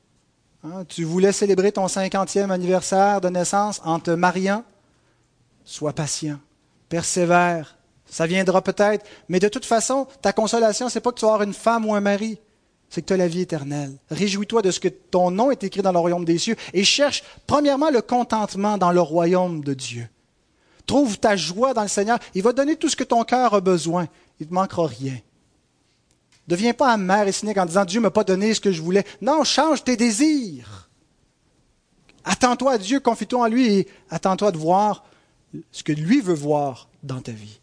[0.65, 4.65] Hein, tu voulais célébrer ton cinquantième anniversaire de naissance en te mariant,
[5.65, 6.39] sois patient,
[6.89, 7.77] persévère.
[8.07, 11.47] Ça viendra peut-être, mais de toute façon, ta consolation, c'est pas que tu vas avoir
[11.47, 12.39] une femme ou un mari,
[12.89, 13.93] c'est que tu as la vie éternelle.
[14.11, 17.23] Réjouis-toi de ce que ton nom est écrit dans le royaume des cieux et cherche
[17.47, 20.09] premièrement le contentement dans le royaume de Dieu.
[20.91, 22.19] Trouve ta joie dans le Seigneur.
[22.35, 24.09] Il va donner tout ce que ton cœur a besoin.
[24.41, 25.13] Il ne te manquera rien.
[25.13, 25.21] Ne
[26.49, 28.83] deviens pas amer et cynique en disant Dieu ne m'a pas donné ce que je
[28.83, 29.05] voulais.
[29.21, 30.91] Non, change tes désirs.
[32.25, 35.05] Attends-toi à Dieu, confie-toi en lui et attends-toi de voir
[35.71, 37.61] ce que lui veut voir dans ta vie.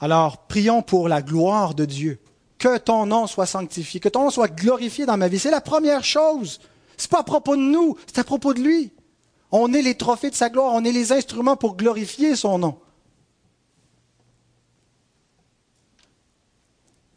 [0.00, 2.18] Alors, prions pour la gloire de Dieu.
[2.56, 5.38] Que ton nom soit sanctifié, que ton nom soit glorifié dans ma vie.
[5.38, 6.60] C'est la première chose.
[6.96, 8.90] Ce n'est pas à propos de nous, c'est à propos de lui.
[9.56, 12.76] On est les trophées de sa gloire, on est les instruments pour glorifier son nom.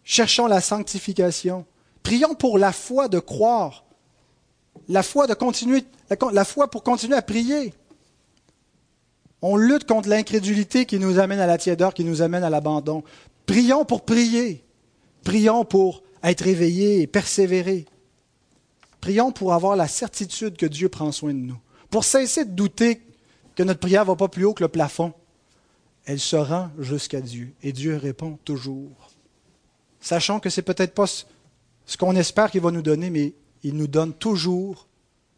[0.04, 1.66] Cherchons la sanctification.
[2.04, 3.86] Prions pour la foi de croire.
[4.88, 7.74] La foi pour continuer à prier.
[9.42, 13.04] On lutte contre l'incrédulité qui nous amène à la tiédeur, qui nous amène à l'abandon.
[13.48, 14.64] Prions pour prier.
[15.24, 17.86] Prions pour être éveillés et persévérer.
[19.02, 21.58] Prions pour avoir la certitude que Dieu prend soin de nous.
[21.90, 23.02] Pour cesser de douter
[23.58, 25.14] que notre prière ne va pas plus haut que le plafond.
[26.06, 29.12] Elle se rend jusqu'à Dieu et Dieu répond toujours.
[30.00, 33.34] Sachant que ce n'est peut-être pas ce qu'on espère qu'il va nous donner, mais
[33.64, 34.88] il nous donne toujours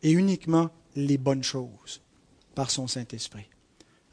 [0.03, 2.01] et uniquement les bonnes choses
[2.55, 3.47] par son Saint-Esprit.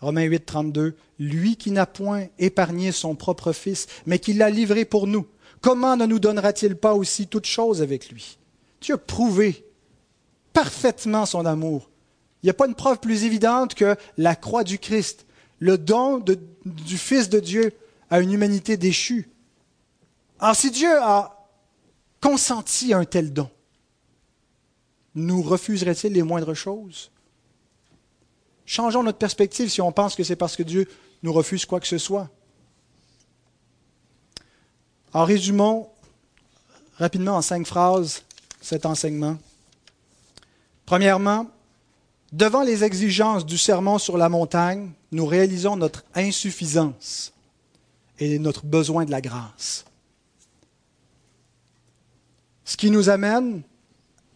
[0.01, 4.85] Romains 8, 32, Lui qui n'a point épargné son propre Fils, mais qui l'a livré
[4.85, 5.27] pour nous,
[5.61, 8.39] comment ne nous donnera-t-il pas aussi toutes choses avec lui?
[8.81, 9.65] Dieu a prouvé
[10.53, 11.91] parfaitement son amour.
[12.47, 15.27] Il n'y a pas une preuve plus évidente que la croix du Christ,
[15.59, 16.25] le don
[16.65, 17.73] du Fils de Dieu
[18.09, 19.29] à une humanité déchue.
[20.39, 21.45] Alors si Dieu a
[22.21, 23.51] consenti à un tel don,
[25.17, 27.11] nous refuserait-il les moindres choses?
[28.65, 30.89] Changeons notre perspective si on pense que c'est parce que Dieu
[31.25, 32.31] nous refuse quoi que ce soit.
[35.13, 35.91] En résumons
[36.95, 38.23] rapidement en cinq phrases
[38.61, 39.37] cet enseignement.
[40.85, 41.51] Premièrement,
[42.37, 47.33] devant les exigences du sermon sur la montagne, nous réalisons notre insuffisance
[48.19, 49.87] et notre besoin de la grâce.
[52.65, 53.63] Ce qui nous amène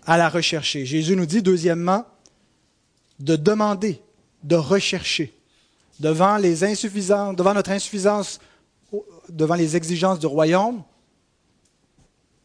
[0.06, 0.86] à la rechercher.
[0.86, 2.06] Jésus nous dit, deuxièmement,
[3.18, 4.00] de demander,
[4.44, 5.34] de rechercher.
[5.98, 8.40] Devant, les insuffisances, devant notre insuffisance,
[9.28, 10.82] devant les exigences du royaume,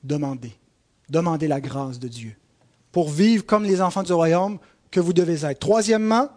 [0.04, 0.52] demandez.
[1.10, 2.36] Demandez la grâce de Dieu
[2.92, 4.58] pour vivre comme les enfants du royaume
[4.96, 5.60] que vous devez être.
[5.60, 6.30] Troisièmement,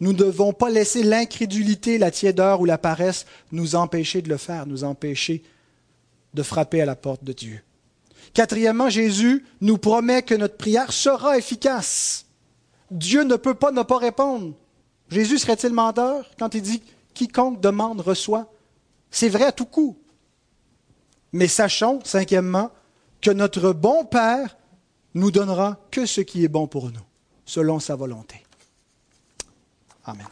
[0.00, 4.36] nous ne devons pas laisser l'incrédulité, la tiédeur ou la paresse nous empêcher de le
[4.36, 5.42] faire, nous empêcher
[6.34, 7.62] de frapper à la porte de Dieu.
[8.34, 12.26] Quatrièmement, Jésus nous promet que notre prière sera efficace.
[12.90, 14.52] Dieu ne peut pas ne pas répondre.
[15.08, 16.82] Jésus serait-il menteur quand il dit
[17.14, 18.52] quiconque demande reçoit
[19.10, 19.96] C'est vrai à tout coup.
[21.32, 22.70] Mais sachons, cinquièmement,
[23.22, 24.54] que notre bon Père
[25.14, 27.04] nous donnera que ce qui est bon pour nous,
[27.44, 28.44] selon sa volonté.
[30.04, 30.26] Amen.